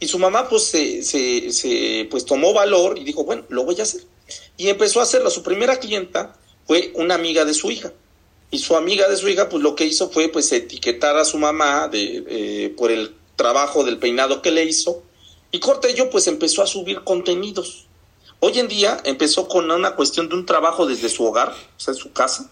[0.00, 3.82] Y su mamá pues se, se, pues tomó valor y dijo, bueno, lo voy a
[3.82, 4.02] hacer.
[4.56, 5.30] Y empezó a hacerlo.
[5.30, 6.36] Su primera clienta
[6.66, 7.92] fue una amiga de su hija.
[8.50, 11.38] Y su amiga de su hija pues lo que hizo fue pues etiquetar a su
[11.38, 15.02] mamá de, eh, por el trabajo del peinado que le hizo.
[15.50, 17.86] Y corte yo pues empezó a subir contenidos.
[18.40, 21.92] Hoy en día empezó con una cuestión de un trabajo desde su hogar, o sea,
[21.92, 22.50] en su casa,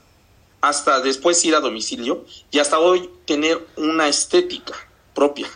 [0.60, 4.74] hasta después ir a domicilio y hasta hoy tener una estética
[5.14, 5.48] propia.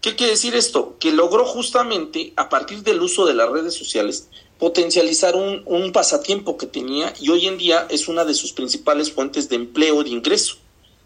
[0.00, 0.96] ¿Qué quiere decir esto?
[0.98, 4.28] Que logró justamente, a partir del uso de las redes sociales,
[4.58, 9.12] potencializar un, un pasatiempo que tenía y hoy en día es una de sus principales
[9.12, 10.56] fuentes de empleo, de ingreso.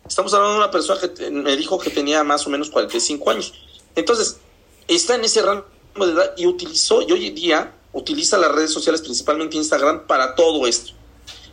[0.07, 3.55] Estamos hablando de una persona que me dijo que tenía más o menos 45 años.
[3.97, 4.39] Entonces,
[4.87, 5.65] está en ese rango
[5.97, 10.35] de edad y utilizó, y hoy en día utiliza las redes sociales, principalmente Instagram, para
[10.35, 10.93] todo esto.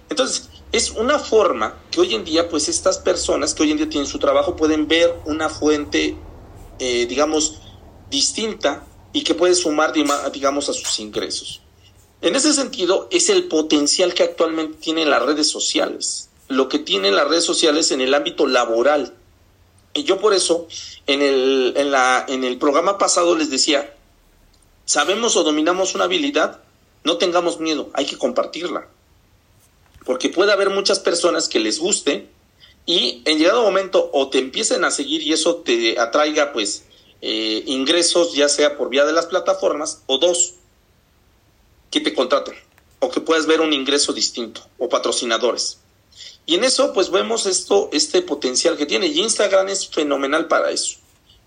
[0.10, 3.90] Entonces, es una forma que hoy en día, pues estas personas que hoy en día
[3.90, 6.18] tienen su trabajo pueden ver una fuente,
[6.84, 7.60] eh, digamos,
[8.10, 11.62] distinta y que puede sumar, digamos, a sus ingresos.
[12.22, 17.16] En ese sentido, es el potencial que actualmente tienen las redes sociales, lo que tienen
[17.16, 19.14] las redes sociales en el ámbito laboral.
[19.94, 20.68] Y yo por eso,
[21.06, 23.96] en el, en la, en el programa pasado les decía,
[24.86, 26.64] sabemos o dominamos una habilidad,
[27.04, 28.88] no tengamos miedo, hay que compartirla.
[30.04, 32.28] Porque puede haber muchas personas que les guste
[32.86, 36.84] y en llegado momento o te empiecen a seguir y eso te atraiga pues
[37.22, 40.56] eh, ingresos ya sea por vía de las plataformas o dos,
[41.92, 42.56] que te contraten
[43.00, 45.80] o que puedas ver un ingreso distinto o patrocinadores.
[46.46, 50.72] Y en eso pues vemos esto, este potencial que tiene y Instagram es fenomenal para
[50.72, 50.98] eso.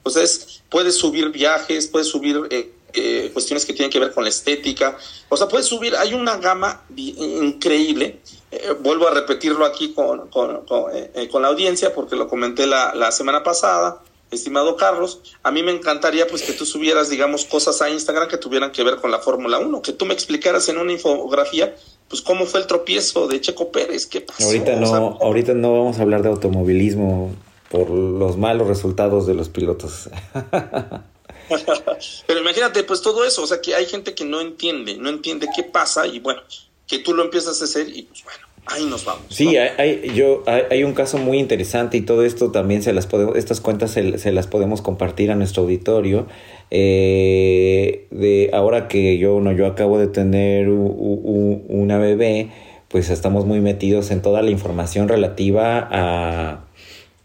[0.03, 4.13] O sea, es- puedes subir viajes, puedes subir eh, eh, cuestiones que tienen que ver
[4.13, 4.97] con la estética.
[5.29, 8.21] O sea, puedes subir, hay una gama increíble.
[8.51, 12.29] Eh, vuelvo a repetirlo aquí con, con, con, eh, eh, con la audiencia porque lo
[12.29, 15.21] comenté la, la semana pasada, estimado Carlos.
[15.43, 18.85] A mí me encantaría pues que tú subieras, digamos, cosas a Instagram que tuvieran que
[18.85, 21.75] ver con la Fórmula 1, que tú me explicaras en una infografía,
[22.09, 24.45] pues cómo fue el tropiezo de Checo Pérez, qué pasó.
[24.45, 27.35] Ahorita O sea, no, ahorita no vamos a hablar de automovilismo
[27.71, 30.11] por los malos resultados de los pilotos.
[32.27, 35.49] Pero imagínate, pues todo eso, o sea, que hay gente que no entiende, no entiende
[35.55, 36.41] qué pasa y bueno,
[36.87, 39.25] que tú lo empiezas a hacer y pues bueno, ahí nos vamos.
[39.31, 42.93] Sí, hay, hay- yo, hay, hay un caso muy interesante y todo esto también se
[42.93, 46.27] las podemos, estas cuentas se, se las podemos compartir a nuestro auditorio.
[46.71, 52.51] Eh, de ahora que yo, no, yo acabo de tener u- u- u- una bebé,
[52.89, 56.65] pues estamos muy metidos en toda la información relativa a,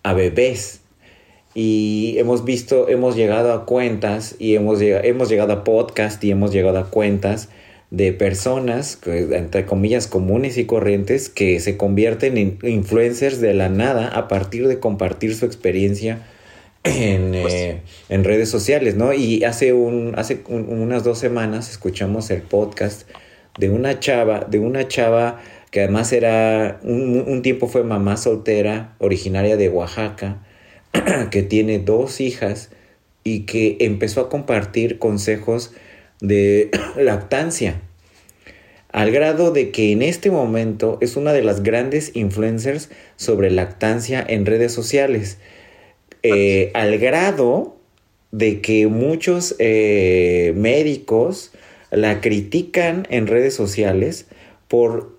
[0.04, 0.79] a bebés.
[1.56, 6.32] Y hemos visto, hemos llegado a cuentas y hemos, llega- hemos llegado a podcast y
[6.32, 7.50] hemos llegado a cuentas
[7.92, 14.10] de personas, entre comillas, comunes y corrientes, que se convierten en influencers de la nada
[14.10, 16.20] a partir de compartir su experiencia
[16.84, 19.12] en, eh, en redes sociales, ¿no?
[19.14, 23.10] Y hace, un, hace un- unas dos semanas escuchamos el podcast
[23.58, 25.42] de una chava, de una chava
[25.72, 30.46] que además era, un, un tiempo fue mamá soltera, originaria de Oaxaca,
[31.32, 32.70] que tiene dos hijas
[33.24, 35.72] y que empezó a compartir consejos
[36.22, 37.82] de lactancia.
[38.92, 44.26] Al grado de que en este momento es una de las grandes influencers sobre lactancia
[44.28, 45.38] en redes sociales.
[46.24, 47.78] Eh, al grado
[48.32, 51.52] de que muchos eh, médicos
[51.92, 54.26] la critican en redes sociales
[54.68, 55.19] por,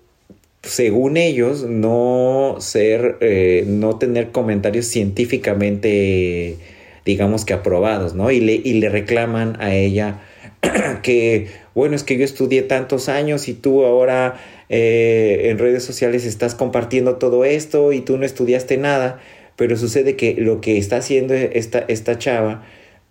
[0.63, 6.57] según ellos, no ser, eh, no tener comentarios científicamente,
[7.05, 8.29] digamos que aprobados, ¿no?
[8.31, 10.21] Y le, y le reclaman a ella
[11.03, 14.39] que, bueno, es que yo estudié tantos años y tú ahora
[14.69, 19.19] eh, en redes sociales estás compartiendo todo esto y tú no estudiaste nada,
[19.55, 22.63] pero sucede que lo que está haciendo esta, esta chava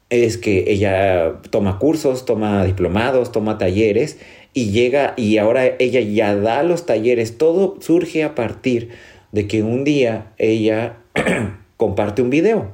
[0.09, 4.19] es que ella toma cursos, toma diplomados, toma talleres
[4.53, 7.39] y llega y ahora ella ya da los talleres.
[7.39, 8.89] Todo surge a partir
[9.33, 10.97] de que un día ella
[11.77, 12.71] comparte un video.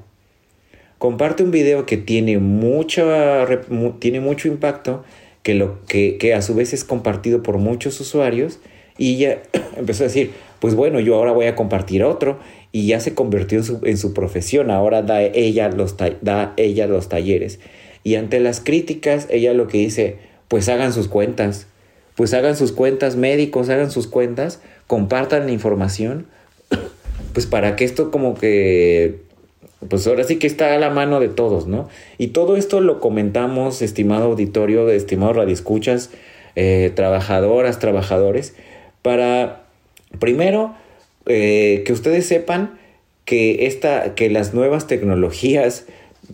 [0.99, 5.05] Comparte un video que tiene, mucha, rep- mu- tiene mucho impacto,
[5.43, 8.59] que, lo, que, que a su vez es compartido por muchos usuarios
[8.97, 9.43] y ella
[9.77, 12.39] empezó a decir, pues bueno, yo ahora voy a compartir otro
[12.73, 16.87] y ya se convirtió en su, en su profesión, ahora da ella, los da ella
[16.87, 17.61] los talleres.
[18.03, 20.17] Y ante las críticas, ella lo que dice,
[20.49, 21.67] pues hagan sus cuentas,
[22.15, 26.27] pues hagan sus cuentas, médicos hagan sus cuentas, compartan la información,
[27.33, 29.21] pues para que esto como que,
[29.89, 31.89] pues ahora sí que está a la mano de todos, ¿no?
[32.19, 36.11] Y todo esto lo comentamos, estimado auditorio, estimado radioescuchas,
[36.55, 38.55] eh, trabajadoras, trabajadores,
[39.03, 39.67] para
[40.19, 40.75] primero
[41.27, 42.79] eh, que ustedes sepan
[43.25, 45.85] que, esta, que las nuevas tecnologías,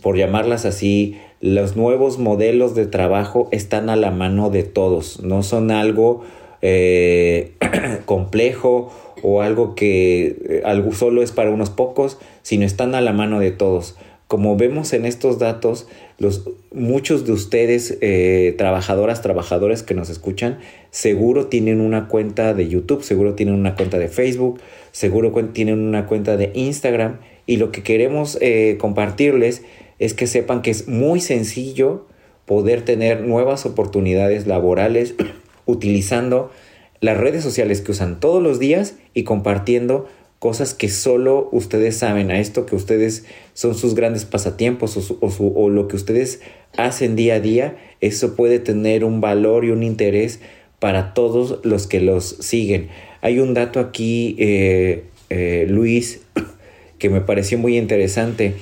[0.01, 5.43] por llamarlas así, los nuevos modelos de trabajo están a la mano de todos, no
[5.43, 6.23] son algo
[6.61, 7.51] eh,
[8.05, 13.41] complejo o algo que algo solo es para unos pocos, sino están a la mano
[13.41, 13.97] de todos.
[14.29, 15.85] Como vemos en estos datos,
[16.17, 20.59] los, muchos de ustedes, eh, trabajadoras, trabajadores que nos escuchan,
[20.91, 24.61] seguro tienen una cuenta de YouTube, seguro tienen una cuenta de Facebook,
[24.93, 27.17] seguro tienen una cuenta de Instagram.
[27.45, 29.63] Y lo que queremos eh, compartirles
[30.03, 32.05] es que sepan que es muy sencillo
[32.45, 35.15] poder tener nuevas oportunidades laborales
[35.65, 36.51] utilizando
[36.99, 42.31] las redes sociales que usan todos los días y compartiendo cosas que solo ustedes saben,
[42.31, 43.23] a esto que ustedes
[43.53, 46.41] son sus grandes pasatiempos o, lo que ustedes
[46.75, 50.41] hacen día a día, eso puede tener un valor y un interés
[50.79, 52.89] para todos los que los siguen.
[53.21, 56.23] Hay un dato aquí, eh, eh, Luis,
[56.99, 58.55] que me pareció muy interesante,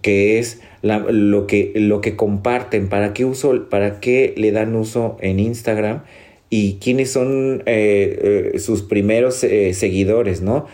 [0.00, 5.16] que es lo, que, lo que comparten, para qué, uso, para qué le dan uso
[5.20, 6.02] en Instagram
[6.50, 10.66] y quiénes son eh, sus primeros seguidores, ¿no?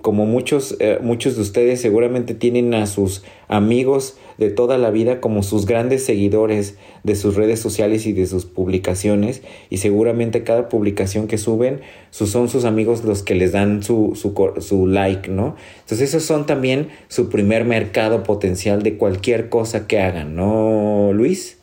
[0.00, 5.20] como muchos, eh, muchos de ustedes seguramente tienen a sus amigos de toda la vida
[5.20, 10.68] como sus grandes seguidores de sus redes sociales y de sus publicaciones y seguramente cada
[10.68, 11.80] publicación que suben
[12.10, 15.56] son sus amigos los que les dan su, su, su like, ¿no?
[15.80, 21.58] Entonces esos son también su primer mercado potencial de cualquier cosa que hagan, ¿no, Luis?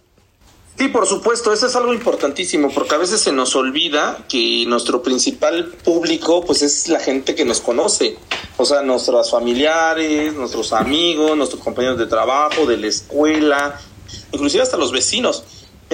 [0.78, 5.04] Sí, por supuesto, eso es algo importantísimo, porque a veces se nos olvida que nuestro
[5.04, 8.18] principal público, pues es la gente que nos conoce,
[8.58, 13.80] o sea, nuestros familiares, nuestros amigos, nuestros compañeros de trabajo, de la escuela,
[14.32, 15.44] inclusive hasta los vecinos.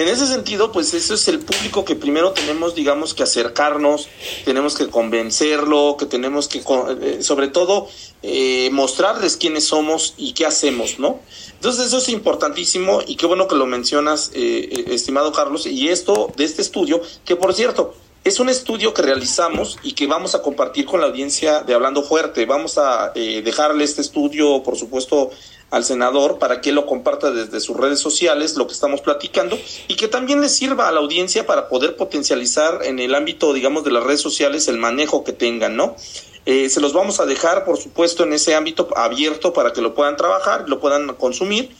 [0.00, 4.08] En ese sentido, pues eso es el público que primero tenemos, digamos, que acercarnos,
[4.46, 6.62] tenemos que convencerlo, que tenemos que,
[7.02, 7.86] eh, sobre todo,
[8.22, 11.20] eh, mostrarles quiénes somos y qué hacemos, ¿no?
[11.52, 16.32] Entonces eso es importantísimo y qué bueno que lo mencionas, eh, estimado Carlos, y esto
[16.34, 17.92] de este estudio, que por cierto,
[18.24, 22.02] es un estudio que realizamos y que vamos a compartir con la audiencia de Hablando
[22.02, 22.46] Fuerte.
[22.46, 25.30] Vamos a dejarle este estudio, por supuesto,
[25.70, 29.58] al senador para que lo comparta desde sus redes sociales lo que estamos platicando
[29.88, 33.84] y que también le sirva a la audiencia para poder potencializar en el ámbito, digamos,
[33.84, 35.96] de las redes sociales el manejo que tengan, ¿no?
[36.46, 39.94] Eh, se los vamos a dejar, por supuesto, en ese ámbito abierto para que lo
[39.94, 41.70] puedan trabajar, lo puedan consumir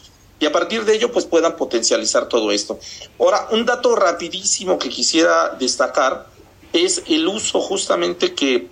[0.41, 2.79] y a partir de ello, pues puedan potencializar todo esto.
[3.19, 6.27] Ahora, un dato rapidísimo que quisiera destacar
[6.73, 8.69] es el uso justamente que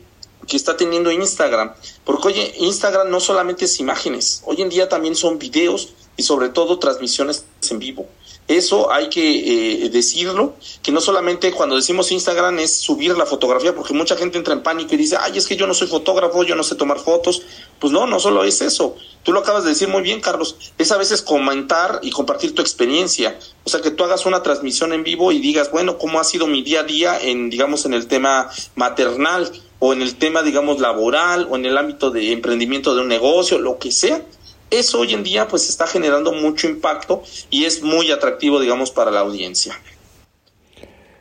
[0.46, 1.74] que está teniendo Instagram.
[2.04, 6.48] Porque oye, Instagram no solamente es imágenes, hoy en día también son videos y sobre
[6.48, 8.06] todo transmisiones en vivo.
[8.48, 13.74] Eso hay que eh, decirlo, que no solamente cuando decimos Instagram es subir la fotografía,
[13.74, 16.42] porque mucha gente entra en pánico y dice, ay, es que yo no soy fotógrafo,
[16.44, 17.42] yo no sé tomar fotos.
[17.78, 18.96] Pues no, no solo es eso.
[19.22, 20.56] Tú lo acabas de decir muy bien, Carlos.
[20.78, 23.38] Es a veces comentar y compartir tu experiencia.
[23.64, 26.46] O sea, que tú hagas una transmisión en vivo y digas, bueno, ¿cómo ha sido
[26.46, 29.52] mi día a día en, digamos, en el tema maternal?
[29.78, 33.58] O en el tema, digamos, laboral o en el ámbito de emprendimiento de un negocio,
[33.58, 34.22] lo que sea,
[34.70, 39.10] eso hoy en día pues está generando mucho impacto y es muy atractivo, digamos, para
[39.10, 39.80] la audiencia.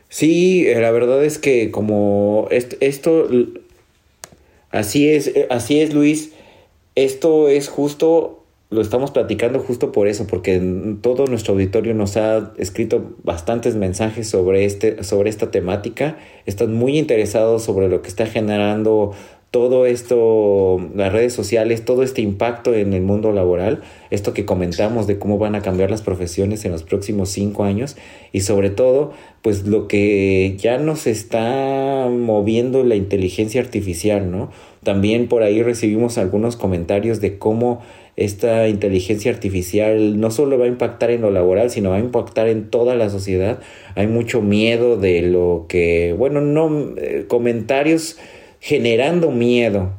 [0.08, 3.28] Sí, eh, la verdad es que como esto,
[4.70, 6.30] así es, eh, así es Luis,
[6.94, 8.37] esto es justo
[8.70, 10.60] lo estamos platicando justo por eso, porque
[11.00, 16.18] todo nuestro auditorio nos ha escrito bastantes mensajes sobre, este, sobre esta temática.
[16.44, 19.12] Están muy interesados sobre lo que está generando
[19.50, 25.06] todo esto, las redes sociales, todo este impacto en el mundo laboral, esto que comentamos
[25.06, 27.96] de cómo van a cambiar las profesiones en los próximos cinco años
[28.30, 34.50] y sobre todo, pues lo que ya nos está moviendo la inteligencia artificial, ¿no?
[34.84, 37.80] También por ahí recibimos algunos comentarios de cómo
[38.18, 42.48] esta inteligencia artificial no solo va a impactar en lo laboral, sino va a impactar
[42.48, 43.60] en toda la sociedad.
[43.94, 48.18] Hay mucho miedo de lo que, bueno, no, eh, comentarios
[48.58, 49.92] generando miedo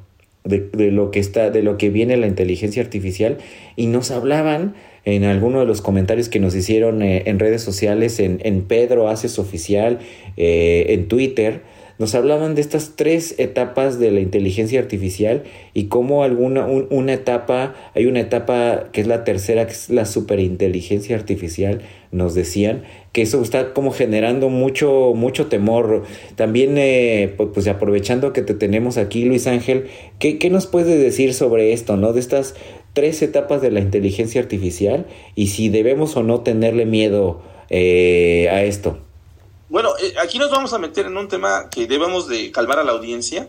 [0.44, 3.38] de, lo que está, de lo que viene la inteligencia artificial
[3.78, 8.20] y nos hablaban en alguno de los comentarios que nos hicieron eh, en redes sociales,
[8.20, 10.00] en, en Pedro Haces Oficial,
[10.36, 11.62] eh, en Twitter,
[12.00, 15.44] nos hablaban de estas tres etapas de la inteligencia artificial
[15.74, 20.06] y cómo alguna una etapa, hay una etapa que es la tercera, que es la
[20.06, 21.82] superinteligencia artificial,
[22.12, 26.04] nos decían que eso está como generando mucho, mucho temor.
[26.38, 29.88] También, eh, pues, pues, aprovechando que te tenemos aquí, Luis Ángel,
[30.20, 32.14] ¿qué, ¿qué nos puedes decir sobre esto, no?
[32.14, 32.56] De estas
[32.94, 38.64] tres etapas de la inteligencia artificial y si debemos o no tenerle miedo eh, a
[38.64, 39.09] esto.
[39.70, 42.84] Bueno, eh, aquí nos vamos a meter en un tema que debemos de calmar a
[42.84, 43.48] la audiencia.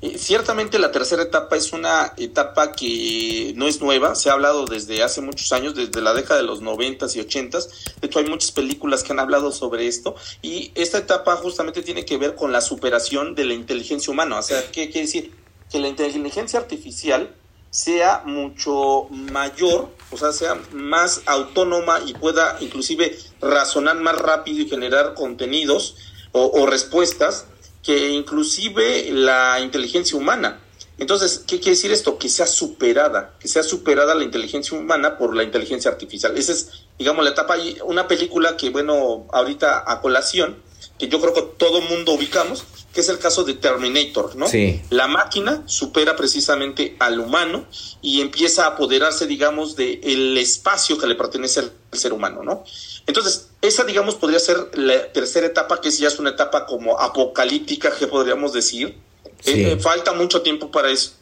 [0.00, 4.64] Eh, ciertamente la tercera etapa es una etapa que no es nueva, se ha hablado
[4.64, 7.94] desde hace muchos años, desde la década de los noventas y ochentas.
[8.00, 10.16] De hecho, hay muchas películas que han hablado sobre esto.
[10.42, 14.40] Y esta etapa justamente tiene que ver con la superación de la inteligencia humana.
[14.40, 15.32] O sea, ¿qué quiere decir?
[15.70, 17.36] Que la inteligencia artificial
[17.72, 24.68] sea mucho mayor, o sea, sea más autónoma y pueda inclusive razonar más rápido y
[24.68, 25.96] generar contenidos
[26.32, 27.46] o, respuestas
[27.82, 30.60] que inclusive la inteligencia humana.
[30.98, 32.18] Entonces, ¿qué quiere decir esto?
[32.18, 36.36] Que sea superada, que sea superada la inteligencia humana por la inteligencia artificial.
[36.36, 37.56] Esa es, digamos, la etapa.
[37.56, 40.62] Y una película que, bueno, ahorita a colación,
[41.02, 42.62] que yo creo que todo mundo ubicamos,
[42.94, 44.46] que es el caso de Terminator, ¿no?
[44.46, 44.80] Sí.
[44.90, 47.66] La máquina supera precisamente al humano
[48.00, 52.62] y empieza a apoderarse, digamos, del el espacio que le pertenece al ser humano, ¿no?
[53.08, 57.90] Entonces, esa, digamos, podría ser la tercera etapa, que ya es una etapa como apocalíptica,
[57.90, 58.96] que podríamos decir.
[59.44, 61.14] Eh, eh, falta mucho tiempo para eso.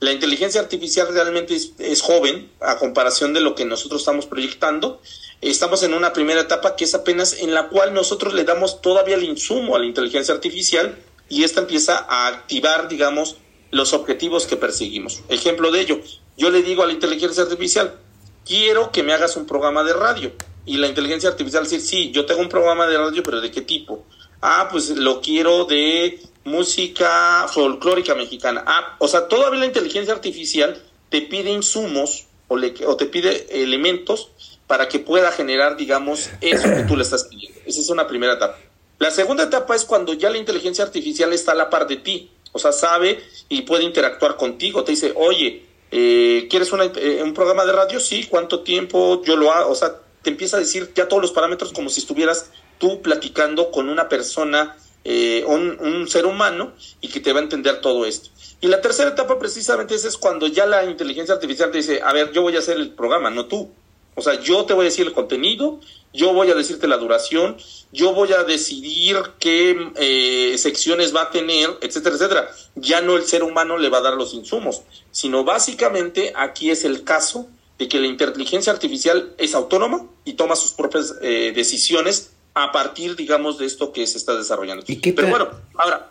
[0.00, 5.02] La inteligencia artificial realmente es, joven a comparación de lo que nosotros estamos proyectando.
[5.42, 9.16] Estamos en una primera etapa que es apenas en la cual nosotros le damos todavía
[9.16, 13.36] el insumo a la inteligencia artificial y esta empieza a activar, digamos,
[13.70, 15.22] los objetivos que perseguimos.
[15.28, 16.00] Ejemplo de ello,
[16.38, 17.98] yo le digo a la inteligencia artificial,
[18.46, 20.32] quiero que me hagas un programa de radio.
[20.64, 23.60] Y la inteligencia artificial dice, sí, yo tengo un programa de radio, pero ¿de qué
[23.60, 24.04] tipo?
[24.40, 28.64] Ah, pues lo quiero de música folclórica mexicana.
[28.66, 33.62] Ah, o sea, todavía la inteligencia artificial te pide insumos o, le, o te pide
[33.62, 34.30] elementos
[34.66, 37.60] para que pueda generar, digamos, eso que tú le estás pidiendo.
[37.66, 38.58] Esa es una primera etapa.
[38.98, 42.30] La segunda etapa es cuando ya la inteligencia artificial está a la par de ti,
[42.52, 47.64] o sea, sabe y puede interactuar contigo, te dice, oye, eh, ¿quieres eh, un programa
[47.66, 48.00] de radio?
[48.00, 49.70] Sí, ¿cuánto tiempo yo lo hago?
[49.70, 53.70] O sea, te empieza a decir ya todos los parámetros como si estuvieras tú platicando
[53.70, 58.06] con una persona, eh, un, un, ser humano, y que te va a entender todo
[58.06, 58.30] esto.
[58.60, 62.12] Y la tercera etapa precisamente es, es cuando ya la inteligencia artificial te dice, a
[62.12, 63.70] ver, yo voy a hacer el programa, no tú.
[64.16, 65.78] O sea, yo te voy a decir el contenido,
[66.12, 67.58] yo voy a decirte la duración,
[67.92, 72.48] yo voy a decidir qué eh, secciones va a tener, etcétera, etcétera.
[72.76, 76.84] Ya no el ser humano le va a dar los insumos, sino básicamente aquí es
[76.84, 77.46] el caso
[77.78, 83.16] de que la inteligencia artificial es autónoma y toma sus propias eh, decisiones a partir,
[83.16, 84.82] digamos, de esto que se está desarrollando.
[84.88, 86.10] ¿Y qué Pero bueno, ahora...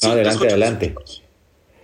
[0.00, 0.94] adelante, adelante.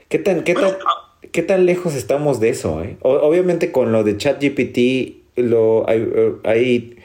[0.08, 2.82] ¿Qué tan, qué, tan, ah, ¿Qué tan lejos estamos de eso?
[2.82, 2.96] Eh?
[3.02, 6.06] obviamente con lo de ChatGPT lo, hay,
[6.44, 6.96] hay,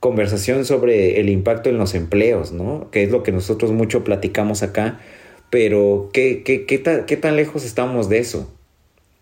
[0.00, 2.90] conversación sobre el impacto en los empleos, ¿no?
[2.90, 5.00] Que es lo que nosotros mucho platicamos acá,
[5.48, 8.52] pero ¿qué, qué, qué, tan, qué tan lejos estamos de eso?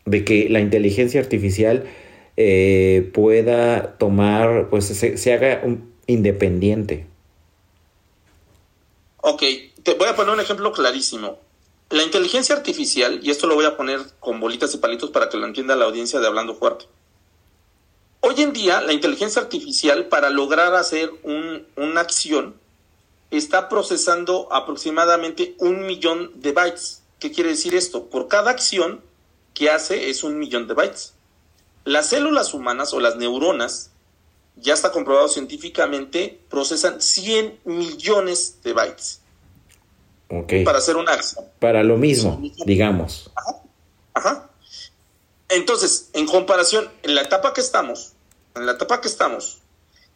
[0.06, 1.84] De que la inteligencia artificial
[2.36, 7.06] eh, pueda tomar, pues se, haga un, independiente.
[9.18, 9.42] Ok,
[9.82, 11.38] te voy a poner un ejemplo clarísimo.
[11.90, 15.36] La inteligencia artificial, y esto lo voy a poner con bolitas y palitos para que
[15.36, 16.86] lo entienda la audiencia de Hablando Fuerte.
[18.24, 22.54] Hoy en día, la inteligencia artificial, para lograr hacer una acción,
[23.32, 27.02] está procesando aproximadamente un millón de bytes.
[27.18, 28.06] ¿Qué quiere decir esto?
[28.06, 29.00] Por cada acción
[29.54, 31.14] que hace es un millón de bytes.
[31.84, 33.90] Las células humanas o las neuronas,
[34.54, 39.20] ya está comprobado científicamente, procesan 100 millones de bytes.
[40.64, 41.44] Para hacer una acción.
[41.58, 43.32] Para lo mismo, digamos.
[44.14, 44.48] Ajá.
[45.52, 48.12] Entonces, en comparación, en la etapa que estamos,
[48.54, 49.58] en la etapa que estamos,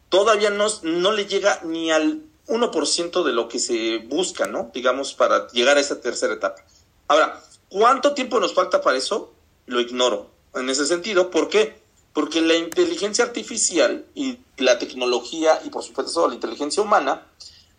[0.08, 4.70] todavía no, no le llega ni al 1% de lo que se busca, ¿no?
[4.72, 6.64] Digamos, para llegar a esa tercera etapa.
[7.08, 9.34] Ahora, ¿cuánto tiempo nos falta para eso?
[9.66, 10.30] Lo ignoro.
[10.54, 11.82] En ese sentido, ¿por qué?
[12.14, 17.26] Porque la inteligencia artificial y la tecnología y por supuesto la inteligencia humana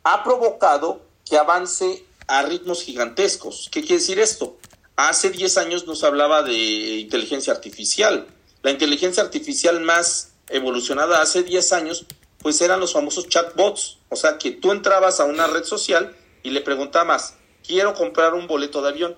[0.04, 3.68] ha provocado que avance a ritmos gigantescos.
[3.72, 4.58] ¿Qué quiere decir esto?
[4.98, 8.26] Hace 10 años nos hablaba de inteligencia artificial.
[8.64, 12.08] La inteligencia artificial más evolucionada hace 10 años,
[12.40, 14.00] pues eran los famosos chatbots.
[14.10, 17.36] O sea, que tú entrabas a una red social y le preguntabas,
[17.66, 19.16] quiero comprar un boleto de avión.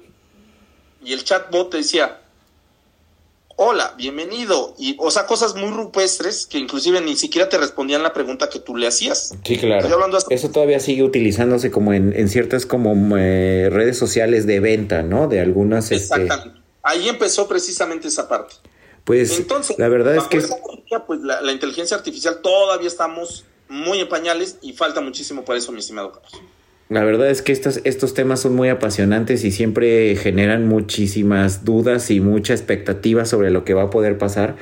[1.01, 2.23] Y el chatbot te decía,
[3.61, 4.73] hola, bienvenido.
[4.77, 8.59] Y, o sea, cosas muy rupestres que inclusive ni siquiera te respondían la pregunta que
[8.59, 9.33] tú le hacías.
[9.43, 9.89] Sí, claro.
[10.29, 15.27] Eso todavía sigue utilizándose como en, ciertas como eh, redes sociales de venta, ¿no?
[15.27, 15.91] De algunas...
[15.91, 16.61] Este, Exactamente.
[16.83, 18.55] Ahí empezó precisamente esa parte.
[19.03, 20.41] Pues Entonces, la verdad es que...
[21.05, 25.73] pues la, la inteligencia artificial todavía estamos muy en pañales y falta muchísimo para eso,
[25.73, 26.41] mi estimado Carlos.
[26.89, 32.09] La verdad es que estos, estos temas son muy apasionantes y siempre generan muchísimas dudas
[32.09, 34.55] y mucha expectativa sobre lo que va a poder pasar.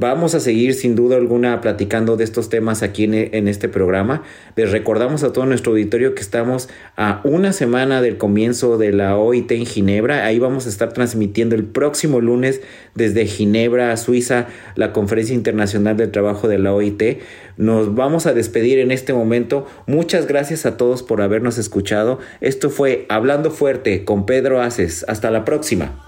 [0.00, 4.22] Vamos a seguir sin duda alguna platicando de estos temas aquí en, en este programa.
[4.54, 9.16] Les recordamos a todo nuestro auditorio que estamos a una semana del comienzo de la
[9.16, 10.24] OIT en Ginebra.
[10.24, 12.60] Ahí vamos a estar transmitiendo el próximo lunes
[12.94, 14.46] desde Ginebra, Suiza,
[14.76, 17.18] la Conferencia Internacional del Trabajo de la OIT.
[17.56, 19.66] Nos vamos a despedir en este momento.
[19.88, 22.20] Muchas gracias a todos por habernos escuchado.
[22.40, 25.04] Esto fue Hablando Fuerte con Pedro Aces.
[25.08, 26.07] Hasta la próxima.